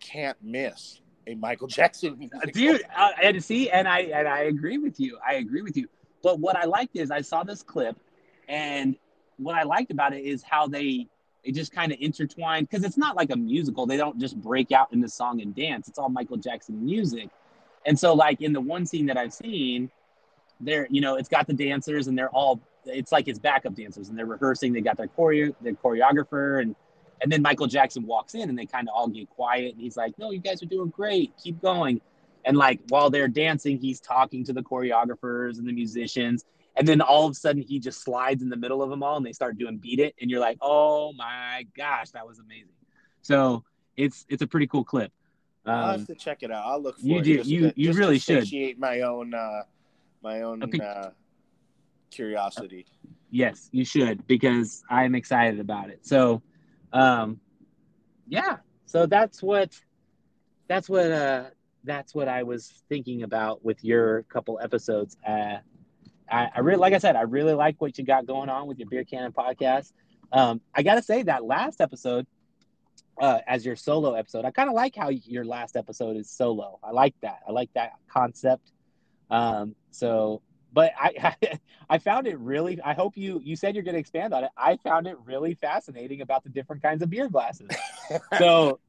can't 0.00 0.36
miss 0.42 1.00
a 1.26 1.34
Michael 1.34 1.66
Jackson 1.78 2.18
musical. 2.18 2.40
dude 2.52 2.82
uh, 2.96 3.10
and 3.22 3.42
see 3.44 3.68
and 3.70 3.86
i 3.88 4.00
and 4.00 4.26
i 4.28 4.40
agree 4.44 4.78
with 4.78 4.98
you 5.00 5.18
i 5.26 5.34
agree 5.34 5.60
with 5.60 5.76
you 5.76 5.88
but 6.22 6.38
what 6.38 6.56
i 6.56 6.64
liked 6.64 6.96
is 6.96 7.10
i 7.10 7.20
saw 7.20 7.42
this 7.42 7.62
clip 7.62 7.98
and 8.48 8.96
what 9.38 9.54
i 9.54 9.62
liked 9.62 9.90
about 9.90 10.12
it 10.12 10.24
is 10.24 10.42
how 10.42 10.66
they 10.66 11.06
they 11.44 11.52
just 11.52 11.72
kind 11.72 11.92
of 11.92 11.98
intertwined 12.00 12.68
because 12.68 12.84
it's 12.84 12.96
not 12.96 13.16
like 13.16 13.30
a 13.30 13.36
musical 13.36 13.86
they 13.86 13.96
don't 13.96 14.18
just 14.18 14.40
break 14.40 14.72
out 14.72 14.92
into 14.92 15.08
song 15.08 15.40
and 15.40 15.54
dance 15.54 15.88
it's 15.88 15.98
all 15.98 16.08
michael 16.08 16.36
jackson 16.36 16.84
music 16.84 17.28
and 17.86 17.98
so 17.98 18.14
like 18.14 18.40
in 18.40 18.52
the 18.52 18.60
one 18.60 18.84
scene 18.84 19.06
that 19.06 19.16
i've 19.16 19.32
seen 19.32 19.90
they're 20.60 20.86
you 20.90 21.00
know 21.00 21.16
it's 21.16 21.28
got 21.28 21.46
the 21.46 21.52
dancers 21.52 22.08
and 22.08 22.18
they're 22.18 22.30
all 22.30 22.60
it's 22.84 23.12
like 23.12 23.26
his 23.26 23.38
backup 23.38 23.74
dancers 23.74 24.08
and 24.08 24.18
they're 24.18 24.26
rehearsing 24.26 24.72
they 24.72 24.80
got 24.80 24.96
their 24.96 25.08
choreo 25.08 25.54
their 25.60 25.74
choreographer 25.74 26.60
and 26.60 26.74
and 27.20 27.32
then 27.32 27.42
Michael 27.42 27.66
Jackson 27.66 28.06
walks 28.06 28.34
in 28.34 28.48
and 28.48 28.58
they 28.58 28.66
kind 28.66 28.88
of 28.88 28.94
all 28.94 29.08
get 29.08 29.28
quiet. 29.30 29.72
And 29.74 29.82
he's 29.82 29.96
like, 29.96 30.18
No, 30.18 30.30
you 30.30 30.38
guys 30.38 30.62
are 30.62 30.66
doing 30.66 30.90
great. 30.90 31.32
Keep 31.42 31.60
going. 31.60 32.00
And 32.44 32.56
like 32.56 32.80
while 32.88 33.10
they're 33.10 33.28
dancing, 33.28 33.78
he's 33.78 34.00
talking 34.00 34.44
to 34.44 34.52
the 34.52 34.62
choreographers 34.62 35.58
and 35.58 35.66
the 35.66 35.72
musicians. 35.72 36.44
And 36.78 36.86
then 36.86 37.00
all 37.00 37.24
of 37.26 37.32
a 37.32 37.34
sudden 37.34 37.60
he 37.62 37.80
just 37.80 38.02
slides 38.02 38.42
in 38.42 38.48
the 38.48 38.56
middle 38.56 38.82
of 38.82 38.90
them 38.90 39.02
all 39.02 39.16
and 39.16 39.26
they 39.26 39.32
start 39.32 39.58
doing 39.58 39.78
beat 39.78 39.98
it. 39.98 40.14
And 40.20 40.30
you're 40.30 40.40
like, 40.40 40.58
Oh 40.62 41.12
my 41.14 41.66
gosh, 41.76 42.10
that 42.10 42.26
was 42.26 42.38
amazing. 42.38 42.72
So 43.22 43.64
it's 43.96 44.24
it's 44.28 44.42
a 44.42 44.46
pretty 44.46 44.66
cool 44.68 44.84
clip. 44.84 45.12
I'll 45.66 45.90
Um, 45.94 45.98
have 45.98 46.06
to 46.06 46.14
check 46.14 46.42
it 46.42 46.50
out. 46.50 46.64
I'll 46.66 46.80
look 46.80 46.98
for 46.98 47.04
you 47.06 47.18
it. 47.18 47.22
do- 47.24 47.32
you- 47.42 47.70
to- 47.70 47.80
you 47.80 47.92
really 47.92 48.18
should. 48.18 48.44
satiate 48.44 48.78
my 48.78 49.00
own 49.00 49.34
uh, 49.34 49.62
my 50.22 50.42
own 50.42 50.62
Okay. 50.64 50.78
uh, 50.80 51.10
curiosity. 52.10 52.86
yes, 53.30 53.68
you 53.72 53.84
should 53.84 54.26
because 54.26 54.82
I'm 54.88 55.14
excited 55.14 55.60
about 55.60 55.90
it. 55.90 56.06
So 56.06 56.42
um 56.92 57.40
yeah. 58.28 58.58
So 58.86 59.06
that's 59.06 59.42
what 59.42 59.78
that's 60.68 60.88
what 60.88 61.10
uh 61.10 61.44
that's 61.84 62.14
what 62.14 62.28
I 62.28 62.42
was 62.42 62.82
thinking 62.88 63.22
about 63.22 63.64
with 63.64 63.82
your 63.84 64.22
couple 64.24 64.58
episodes. 64.62 65.16
Uh 65.26 65.58
I, 66.30 66.50
I 66.56 66.60
really 66.60 66.78
like 66.78 66.94
I 66.94 66.98
said, 66.98 67.16
I 67.16 67.22
really 67.22 67.54
like 67.54 67.80
what 67.80 67.98
you 67.98 68.04
got 68.04 68.26
going 68.26 68.48
on 68.48 68.66
with 68.66 68.78
your 68.78 68.88
beer 68.88 69.04
cannon 69.04 69.32
podcast. 69.32 69.92
Um 70.32 70.60
I 70.74 70.82
gotta 70.82 71.02
say 71.02 71.22
that 71.24 71.44
last 71.44 71.80
episode 71.80 72.26
uh, 73.20 73.40
as 73.46 73.64
your 73.64 73.76
solo 73.76 74.14
episode. 74.14 74.44
I 74.44 74.50
kind 74.50 74.68
of 74.68 74.74
like 74.74 74.94
how 74.94 75.08
your 75.08 75.44
last 75.44 75.76
episode 75.76 76.16
is 76.16 76.30
solo. 76.30 76.78
I 76.82 76.90
like 76.90 77.14
that. 77.22 77.40
I 77.48 77.52
like 77.52 77.72
that 77.74 77.92
concept. 78.08 78.72
Um, 79.30 79.74
so, 79.90 80.42
but 80.72 80.92
I, 80.98 81.36
I 81.90 81.98
found 81.98 82.26
it 82.26 82.38
really. 82.38 82.80
I 82.82 82.94
hope 82.94 83.16
you 83.16 83.40
you 83.42 83.56
said 83.56 83.74
you're 83.74 83.84
going 83.84 83.94
to 83.94 84.00
expand 84.00 84.34
on 84.34 84.44
it. 84.44 84.50
I 84.56 84.76
found 84.76 85.06
it 85.06 85.16
really 85.24 85.54
fascinating 85.54 86.20
about 86.20 86.44
the 86.44 86.50
different 86.50 86.82
kinds 86.82 87.02
of 87.02 87.10
beer 87.10 87.28
glasses. 87.28 87.70
So, 88.38 88.80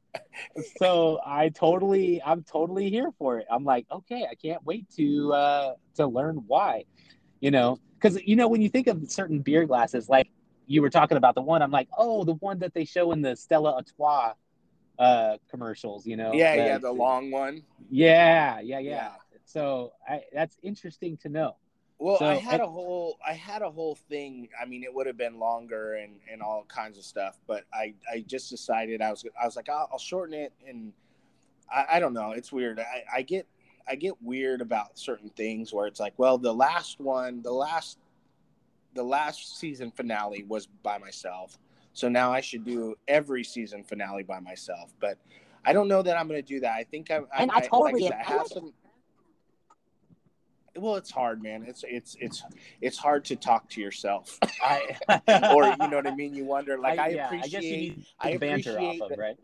so 0.78 1.20
I 1.26 1.50
totally, 1.50 2.22
I'm 2.26 2.42
totally 2.44 2.90
here 2.90 3.12
for 3.18 3.40
it. 3.40 3.48
I'm 3.52 3.66
like, 3.66 3.86
okay, 3.92 4.26
I 4.32 4.36
can't 4.36 4.66
wait 4.66 4.90
to 4.96 5.34
uh, 5.34 5.74
to 5.96 6.08
learn 6.08 6.44
why. 6.48 6.86
You 7.40 7.52
know, 7.52 7.80
because 8.00 8.22
you 8.24 8.36
know 8.36 8.48
when 8.48 8.62
you 8.62 8.70
think 8.70 8.88
of 8.88 9.10
certain 9.10 9.40
beer 9.40 9.66
glasses, 9.66 10.10
like 10.10 10.30
you 10.68 10.82
were 10.82 10.90
talking 10.90 11.18
about 11.18 11.36
the 11.36 11.42
one, 11.42 11.62
I'm 11.62 11.72
like, 11.72 11.88
oh, 11.98 12.24
the 12.24 12.34
one 12.36 12.60
that 12.60 12.74
they 12.74 12.86
show 12.86 13.12
in 13.12 13.22
the 13.22 13.36
Stella 13.36 13.74
Artois 13.76 14.34
uh, 15.00 15.38
commercials. 15.50 16.06
You 16.06 16.18
know, 16.18 16.34
yeah, 16.34 16.56
The- 16.56 16.64
yeah, 16.64 16.78
the 16.78 16.92
long 16.92 17.32
one. 17.32 17.64
yeah, 17.90 18.60
yeah, 18.60 18.80
yeah. 18.80 19.12
So 19.46 19.94
I, 20.08 20.22
that's 20.34 20.58
interesting 20.62 21.18
to 21.18 21.30
know. 21.30 21.56
Well, 21.98 22.18
So, 22.20 22.26
I 22.28 22.36
had 22.36 22.56
and- 22.56 22.64
a 22.64 22.68
whole 22.68 23.18
I 23.28 23.34
had 23.34 23.62
a 23.62 23.70
whole 23.72 23.96
thing. 23.96 24.50
I 24.62 24.66
mean, 24.66 24.84
it 24.84 24.94
would 24.94 25.08
have 25.08 25.18
been 25.18 25.40
longer 25.40 25.96
and 25.96 26.16
and 26.32 26.42
all 26.42 26.66
kinds 26.68 26.98
of 26.98 27.04
stuff, 27.06 27.40
but 27.48 27.64
I 27.74 27.94
I 28.12 28.20
just 28.28 28.50
decided 28.50 29.02
I 29.02 29.12
was 29.12 29.26
I 29.42 29.46
was 29.46 29.56
like 29.56 29.70
I'll, 29.70 29.90
I'll 29.92 29.98
shorten 30.00 30.34
it 30.34 30.54
and 30.68 30.94
I, 31.74 31.86
I 31.94 32.00
don't 32.00 32.14
know. 32.14 32.32
It's 32.32 32.52
weird. 32.52 32.80
I, 32.80 33.04
I 33.14 33.22
get 33.22 33.48
I 33.90 33.96
get 33.96 34.14
weird 34.22 34.62
about 34.62 34.98
certain 35.00 35.30
things 35.30 35.74
where 35.74 35.88
it's 35.88 36.00
like, 36.00 36.14
well, 36.18 36.38
the 36.38 36.54
last 36.54 37.00
one, 37.00 37.42
the 37.42 37.52
last 37.52 37.98
the 38.94 39.04
last 39.04 39.60
season 39.60 39.92
finale 39.92 40.44
was 40.48 40.68
by 40.68 40.98
myself. 40.98 41.58
So 41.94 42.08
now 42.10 42.32
I 42.32 42.42
should 42.42 42.66
do 42.66 42.96
every 43.08 43.44
season 43.44 43.84
finale 43.84 44.24
by 44.24 44.40
myself. 44.40 44.94
But 45.00 45.18
I 45.66 45.74
don't 45.74 45.88
know 45.88 46.02
that 46.02 46.18
I'm 46.18 46.28
going 46.28 46.42
to 46.42 46.48
do 46.48 46.60
that. 46.62 46.74
I 46.74 46.84
think 46.84 47.12
I, 47.12 47.22
And 47.38 47.52
I, 47.52 47.58
I 47.58 47.60
totally- 47.62 48.04
like 48.04 48.14
I, 48.14 48.24
said, 48.24 48.26
I 48.26 48.38
have 48.38 48.48
some. 48.48 48.74
Well, 50.76 50.96
it's 50.96 51.12
hard, 51.12 51.42
man. 51.42 51.66
It's 51.68 51.84
it's 51.88 52.16
it's 52.22 52.44
it's 52.80 52.98
hard 52.98 53.26
to 53.26 53.36
talk 53.36 53.68
to 53.72 53.82
yourself, 53.82 54.38
I, 54.64 54.96
or 55.54 55.66
you 55.66 55.90
know 55.90 55.98
what 55.98 56.08
I 56.08 56.16
mean. 56.16 56.34
You 56.34 56.46
wonder, 56.46 56.78
like 56.78 57.00
I, 57.00 57.10
yeah, 57.10 57.26
appreciate. 57.26 57.46
I 57.46 57.48
guess 57.50 57.64
you 57.64 57.78
need 57.78 58.06
I 58.20 58.32
the 58.34 58.38
banter 58.38 58.72
off 58.72 58.78
appreciate 58.78 59.12
of, 59.12 59.18
right? 59.18 59.38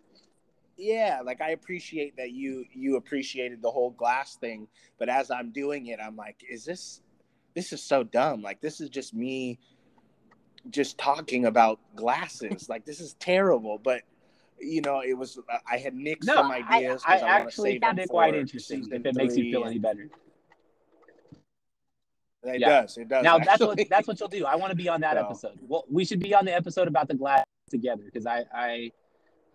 Yeah 0.78 1.20
like 1.24 1.40
i 1.42 1.52
appreciate 1.52 2.16
that 2.18 2.32
you 2.32 2.66
you 2.74 2.98
appreciated 2.98 3.62
the 3.62 3.72
whole 3.72 3.92
glass 3.92 4.36
thing 4.36 4.68
but 5.00 5.08
as 5.10 5.32
i'm 5.32 5.52
doing 5.52 5.88
it 5.88 6.00
i'm 6.04 6.16
like 6.16 6.44
is 6.50 6.66
this 6.66 7.02
this 7.54 7.72
is 7.72 7.82
so 7.82 8.04
dumb 8.04 8.42
like 8.42 8.60
this 8.62 8.82
is 8.82 8.90
just 8.90 9.14
me 9.14 9.58
just 10.72 10.98
talking 10.98 11.46
about 11.46 11.80
glasses 11.96 12.68
like 12.68 12.84
this 12.86 13.00
is 13.00 13.14
terrible 13.16 13.78
but 13.78 14.02
you 14.60 14.82
know 14.82 15.02
it 15.02 15.14
was 15.14 15.38
uh, 15.50 15.58
i 15.70 15.78
had 15.78 15.94
nixed 15.94 16.26
No, 16.26 16.36
some 16.36 16.52
ideas 16.52 17.02
I 17.08 17.14
'cause 17.14 17.22
wanna 17.22 17.34
actually 17.34 17.72
save 17.74 17.82
found 17.82 18.00
it 18.00 18.10
quite 18.10 18.36
interesting. 18.36 18.86
If 18.92 19.06
it 19.06 19.16
makes 19.16 19.38
you 19.38 19.52
feel 19.52 19.66
any 19.66 19.80
better. 19.80 20.10
it 22.44 22.60
Yeah. 22.62 22.82
does 22.82 22.98
it 22.98 23.08
does 23.10 23.24
Now 23.24 23.38
that's 23.40 23.60
what 23.62 23.80
that's 23.90 24.08
what 24.08 24.20
you'll 24.20 24.30
do. 24.30 24.46
I 24.46 24.56
want 24.56 24.72
to 24.72 24.76
be 24.76 24.88
on 24.88 25.02
that 25.02 25.14
So- 25.18 25.26
episode. 25.26 25.60
Well, 25.68 25.86
we 25.90 26.06
should 26.06 26.20
be 26.20 26.34
on 26.34 26.46
the 26.46 26.54
episode 26.56 26.88
about 26.88 27.08
the 27.08 27.16
glass 27.16 27.44
together 27.70 28.04
because 28.06 28.26
I 28.26 28.46
I 28.54 28.92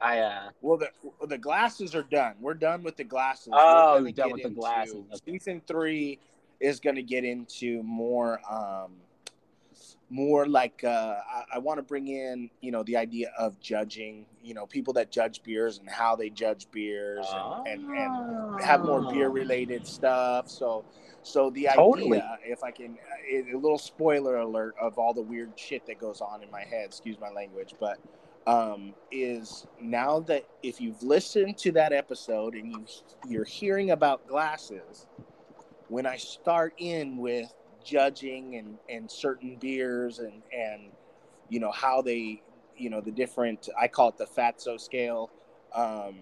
I 0.01 0.19
uh 0.21 0.51
Well, 0.61 0.79
the 0.79 0.91
the 1.27 1.39
glasses 1.39 1.95
are 1.95 2.03
done. 2.03 2.35
We're 2.41 2.55
done 2.55 2.83
with 2.83 2.97
the 2.97 3.05
glasses. 3.05 3.53
Oh, 3.55 4.03
We're 4.03 4.13
done 4.13 4.33
with 4.33 4.43
the 4.43 4.51
glasses. 4.51 4.95
Okay. 4.95 5.33
Season 5.33 5.63
three 5.67 6.19
is 6.61 6.81
going 6.81 6.97
to 6.97 7.03
get 7.03 7.25
into 7.25 7.83
more, 7.83 8.39
um, 8.51 8.93
more 10.11 10.47
like 10.47 10.85
uh, 10.85 11.17
I, 11.33 11.45
I 11.55 11.59
want 11.59 11.79
to 11.79 11.83
bring 11.83 12.09
in, 12.09 12.51
you 12.61 12.71
know, 12.71 12.83
the 12.83 12.97
idea 12.97 13.31
of 13.39 13.59
judging. 13.61 14.27
You 14.43 14.55
know, 14.55 14.67
people 14.67 14.93
that 14.95 15.11
judge 15.11 15.43
beers 15.43 15.79
and 15.79 15.89
how 15.89 16.17
they 16.17 16.31
judge 16.31 16.67
beers, 16.71 17.27
and 17.67 17.85
and, 17.85 17.97
and 17.97 18.61
have 18.63 18.85
more 18.85 19.01
beer 19.11 19.29
Oh. 19.29 19.33
related 19.33 19.87
stuff. 19.87 20.49
So, 20.49 20.85
so 21.23 21.51
the 21.51 21.69
Totally. 21.75 22.19
idea, 22.19 22.39
if 22.45 22.63
I 22.63 22.71
can, 22.71 22.97
a 23.33 23.57
little 23.57 23.79
spoiler 23.79 24.37
alert 24.37 24.75
of 24.81 24.99
all 24.99 25.15
the 25.15 25.23
weird 25.23 25.53
shit 25.57 25.87
that 25.87 25.99
goes 25.99 26.21
on 26.21 26.43
in 26.43 26.51
my 26.51 26.63
head. 26.63 26.87
Excuse 26.87 27.19
my 27.21 27.31
language, 27.31 27.75
but 27.79 27.99
um, 28.47 28.95
is 29.11 29.67
now 29.81 30.21
that 30.21 30.47
if 30.63 30.81
you've 30.81 31.03
listened 31.03 31.59
to 31.59 31.73
that 31.73 31.93
episode 31.93 32.55
and 32.55 32.73
you 32.73 32.85
you're 33.29 33.45
hearing 33.45 33.91
about 33.91 34.27
glasses, 34.27 35.07
when 35.89 36.07
I 36.07 36.17
start 36.17 36.75
in 36.79 37.19
with 37.19 37.53
judging 37.85 38.57
and 38.57 38.79
and 38.89 39.11
certain 39.11 39.57
beers 39.57 40.19
and 40.19 40.43
and 40.53 40.91
you 41.49 41.61
know 41.61 41.71
how 41.71 42.03
they 42.03 42.43
you 42.77 42.91
know 42.91 43.01
the 43.01 43.11
different 43.11 43.69
I 43.79 43.89
call 43.89 44.09
it 44.09 44.19
the 44.19 44.27
fatso 44.27 44.81
scale. 44.81 45.31
Um, 45.75 46.17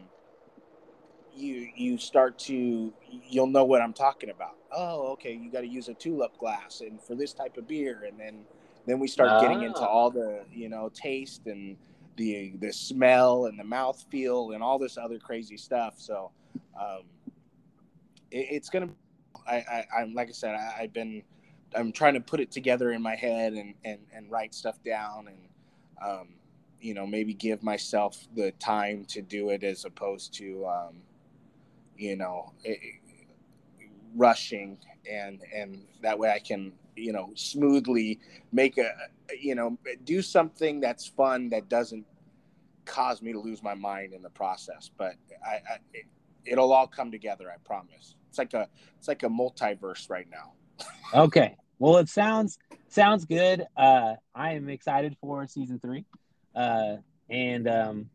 you 1.34 1.68
you 1.76 1.98
start 1.98 2.38
to 2.40 2.92
you'll 3.28 3.46
know 3.46 3.64
what 3.64 3.80
I'm 3.80 3.92
talking 3.92 4.30
about. 4.30 4.56
Oh, 4.72 5.12
okay, 5.12 5.32
you 5.32 5.50
got 5.50 5.60
to 5.60 5.68
use 5.68 5.88
a 5.88 5.94
tulip 5.94 6.36
glass 6.38 6.80
and 6.80 7.00
for 7.00 7.14
this 7.14 7.32
type 7.32 7.56
of 7.56 7.68
beer, 7.68 8.04
and 8.08 8.18
then 8.18 8.44
then 8.86 8.98
we 8.98 9.06
start 9.06 9.40
getting 9.40 9.62
into 9.62 9.80
Ah. 9.80 9.86
all 9.86 10.10
the 10.10 10.44
you 10.52 10.68
know 10.68 10.90
taste 10.92 11.46
and 11.46 11.76
the 12.18 12.54
the 12.60 12.72
smell 12.72 13.46
and 13.46 13.58
the 13.58 13.64
mouth 13.64 14.04
feel 14.10 14.52
and 14.52 14.62
all 14.62 14.78
this 14.78 14.98
other 14.98 15.18
crazy 15.18 15.56
stuff. 15.56 15.94
So 15.98 16.32
um, 16.78 17.04
it, 18.30 18.48
it's 18.50 18.68
gonna. 18.68 18.90
I, 19.46 19.56
I 19.56 19.84
I'm 20.00 20.14
like 20.14 20.28
I 20.28 20.32
said, 20.32 20.54
I, 20.54 20.82
I've 20.82 20.92
been 20.92 21.22
I'm 21.74 21.92
trying 21.92 22.14
to 22.14 22.20
put 22.20 22.40
it 22.40 22.50
together 22.50 22.92
in 22.92 23.00
my 23.02 23.16
head 23.16 23.54
and 23.54 23.74
and 23.84 24.00
and 24.12 24.30
write 24.30 24.54
stuff 24.54 24.82
down 24.84 25.28
and 25.28 25.38
um, 26.06 26.28
you 26.80 26.94
know 26.94 27.06
maybe 27.06 27.34
give 27.34 27.62
myself 27.62 28.28
the 28.36 28.52
time 28.52 29.06
to 29.06 29.22
do 29.22 29.50
it 29.50 29.62
as 29.64 29.86
opposed 29.86 30.34
to 30.34 30.66
um, 30.66 30.96
you 31.96 32.16
know 32.16 32.52
it, 32.64 32.80
rushing 34.16 34.78
and 35.10 35.40
and 35.54 35.80
that 36.02 36.18
way 36.18 36.30
I 36.30 36.40
can 36.40 36.72
you 36.98 37.12
know 37.12 37.30
smoothly 37.34 38.18
make 38.52 38.78
a 38.78 38.90
you 39.40 39.54
know 39.54 39.78
do 40.04 40.22
something 40.22 40.80
that's 40.80 41.06
fun 41.06 41.50
that 41.50 41.68
doesn't 41.68 42.04
cause 42.84 43.20
me 43.20 43.32
to 43.32 43.38
lose 43.38 43.62
my 43.62 43.74
mind 43.74 44.12
in 44.12 44.22
the 44.22 44.30
process 44.30 44.90
but 44.96 45.14
I, 45.46 45.54
I 45.54 45.78
it, 45.92 46.06
it'll 46.44 46.72
all 46.72 46.86
come 46.86 47.10
together 47.10 47.50
I 47.50 47.58
promise 47.64 48.14
it's 48.28 48.38
like 48.38 48.54
a 48.54 48.68
it's 48.98 49.08
like 49.08 49.22
a 49.22 49.28
multiverse 49.28 50.10
right 50.10 50.26
now 50.30 50.52
Okay. 51.14 51.56
Well, 51.78 51.98
it 51.98 52.08
sounds 52.08 52.58
sounds 52.88 53.24
good. 53.24 53.66
Uh, 53.76 54.14
I 54.34 54.54
am 54.54 54.68
excited 54.68 55.16
for 55.20 55.46
season 55.46 55.78
three, 55.78 56.04
uh, 56.54 56.96
and 57.30 57.68
um, 57.68 58.10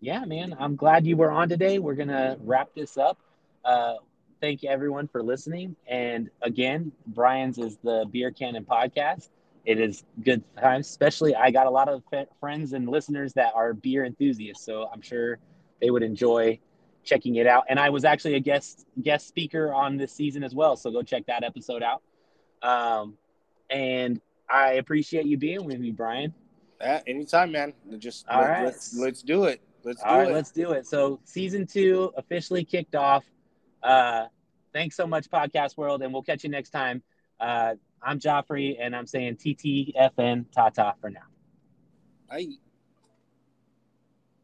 yeah, 0.00 0.24
man, 0.24 0.54
I'm 0.58 0.76
glad 0.76 1.06
you 1.06 1.16
were 1.16 1.30
on 1.30 1.48
today. 1.48 1.78
We're 1.78 1.94
gonna 1.94 2.36
wrap 2.40 2.68
this 2.74 2.98
up. 2.98 3.18
Uh, 3.64 3.94
thank 4.40 4.62
you 4.62 4.70
everyone 4.70 5.08
for 5.08 5.22
listening. 5.22 5.76
And 5.86 6.30
again, 6.42 6.92
Brian's 7.06 7.58
is 7.58 7.78
the 7.82 8.06
Beer 8.10 8.30
Cannon 8.30 8.64
podcast. 8.64 9.28
It 9.66 9.78
is 9.78 10.04
good 10.24 10.42
times, 10.58 10.88
especially 10.88 11.34
I 11.34 11.50
got 11.50 11.66
a 11.66 11.70
lot 11.70 11.88
of 11.88 12.02
f- 12.12 12.28
friends 12.40 12.72
and 12.72 12.88
listeners 12.88 13.34
that 13.34 13.52
are 13.54 13.74
beer 13.74 14.04
enthusiasts, 14.04 14.64
so 14.64 14.88
I'm 14.92 15.02
sure 15.02 15.38
they 15.80 15.90
would 15.90 16.02
enjoy 16.02 16.58
checking 17.04 17.36
it 17.36 17.46
out. 17.46 17.64
And 17.68 17.78
I 17.78 17.90
was 17.90 18.04
actually 18.04 18.34
a 18.34 18.40
guest 18.40 18.86
guest 19.02 19.28
speaker 19.28 19.72
on 19.72 19.96
this 19.96 20.12
season 20.12 20.42
as 20.42 20.54
well, 20.54 20.76
so 20.76 20.90
go 20.90 21.02
check 21.02 21.26
that 21.26 21.44
episode 21.44 21.82
out. 21.82 22.02
Um, 22.62 23.18
and 23.68 24.20
I 24.50 24.72
appreciate 24.72 25.26
you 25.26 25.36
being 25.36 25.64
with 25.64 25.78
me, 25.78 25.90
Brian. 25.90 26.32
Uh, 26.80 27.00
anytime, 27.06 27.52
man. 27.52 27.74
Just 27.98 28.26
All 28.28 28.40
let, 28.40 28.48
right. 28.48 28.64
let's 28.64 28.96
let's 28.96 29.22
do 29.22 29.44
it. 29.44 29.60
Let's 29.84 30.02
do 30.02 30.08
All 30.08 30.18
right, 30.18 30.28
it. 30.30 30.34
let's 30.34 30.50
do 30.50 30.72
it. 30.72 30.86
So 30.86 31.20
season 31.24 31.66
two 31.66 32.12
officially 32.16 32.64
kicked 32.64 32.94
off. 32.94 33.24
Uh, 33.82 34.26
thanks 34.72 34.96
so 34.96 35.06
much, 35.06 35.28
Podcast 35.30 35.76
World, 35.76 36.02
and 36.02 36.12
we'll 36.12 36.22
catch 36.22 36.44
you 36.44 36.50
next 36.50 36.70
time. 36.70 37.02
Uh, 37.38 37.74
I'm 38.02 38.18
Joffrey, 38.18 38.76
and 38.80 38.94
I'm 38.94 39.06
saying 39.06 39.36
TTFN 39.36 40.50
Tata 40.52 40.94
for 41.00 41.10
now. 41.10 41.20
Bye. 42.28 42.69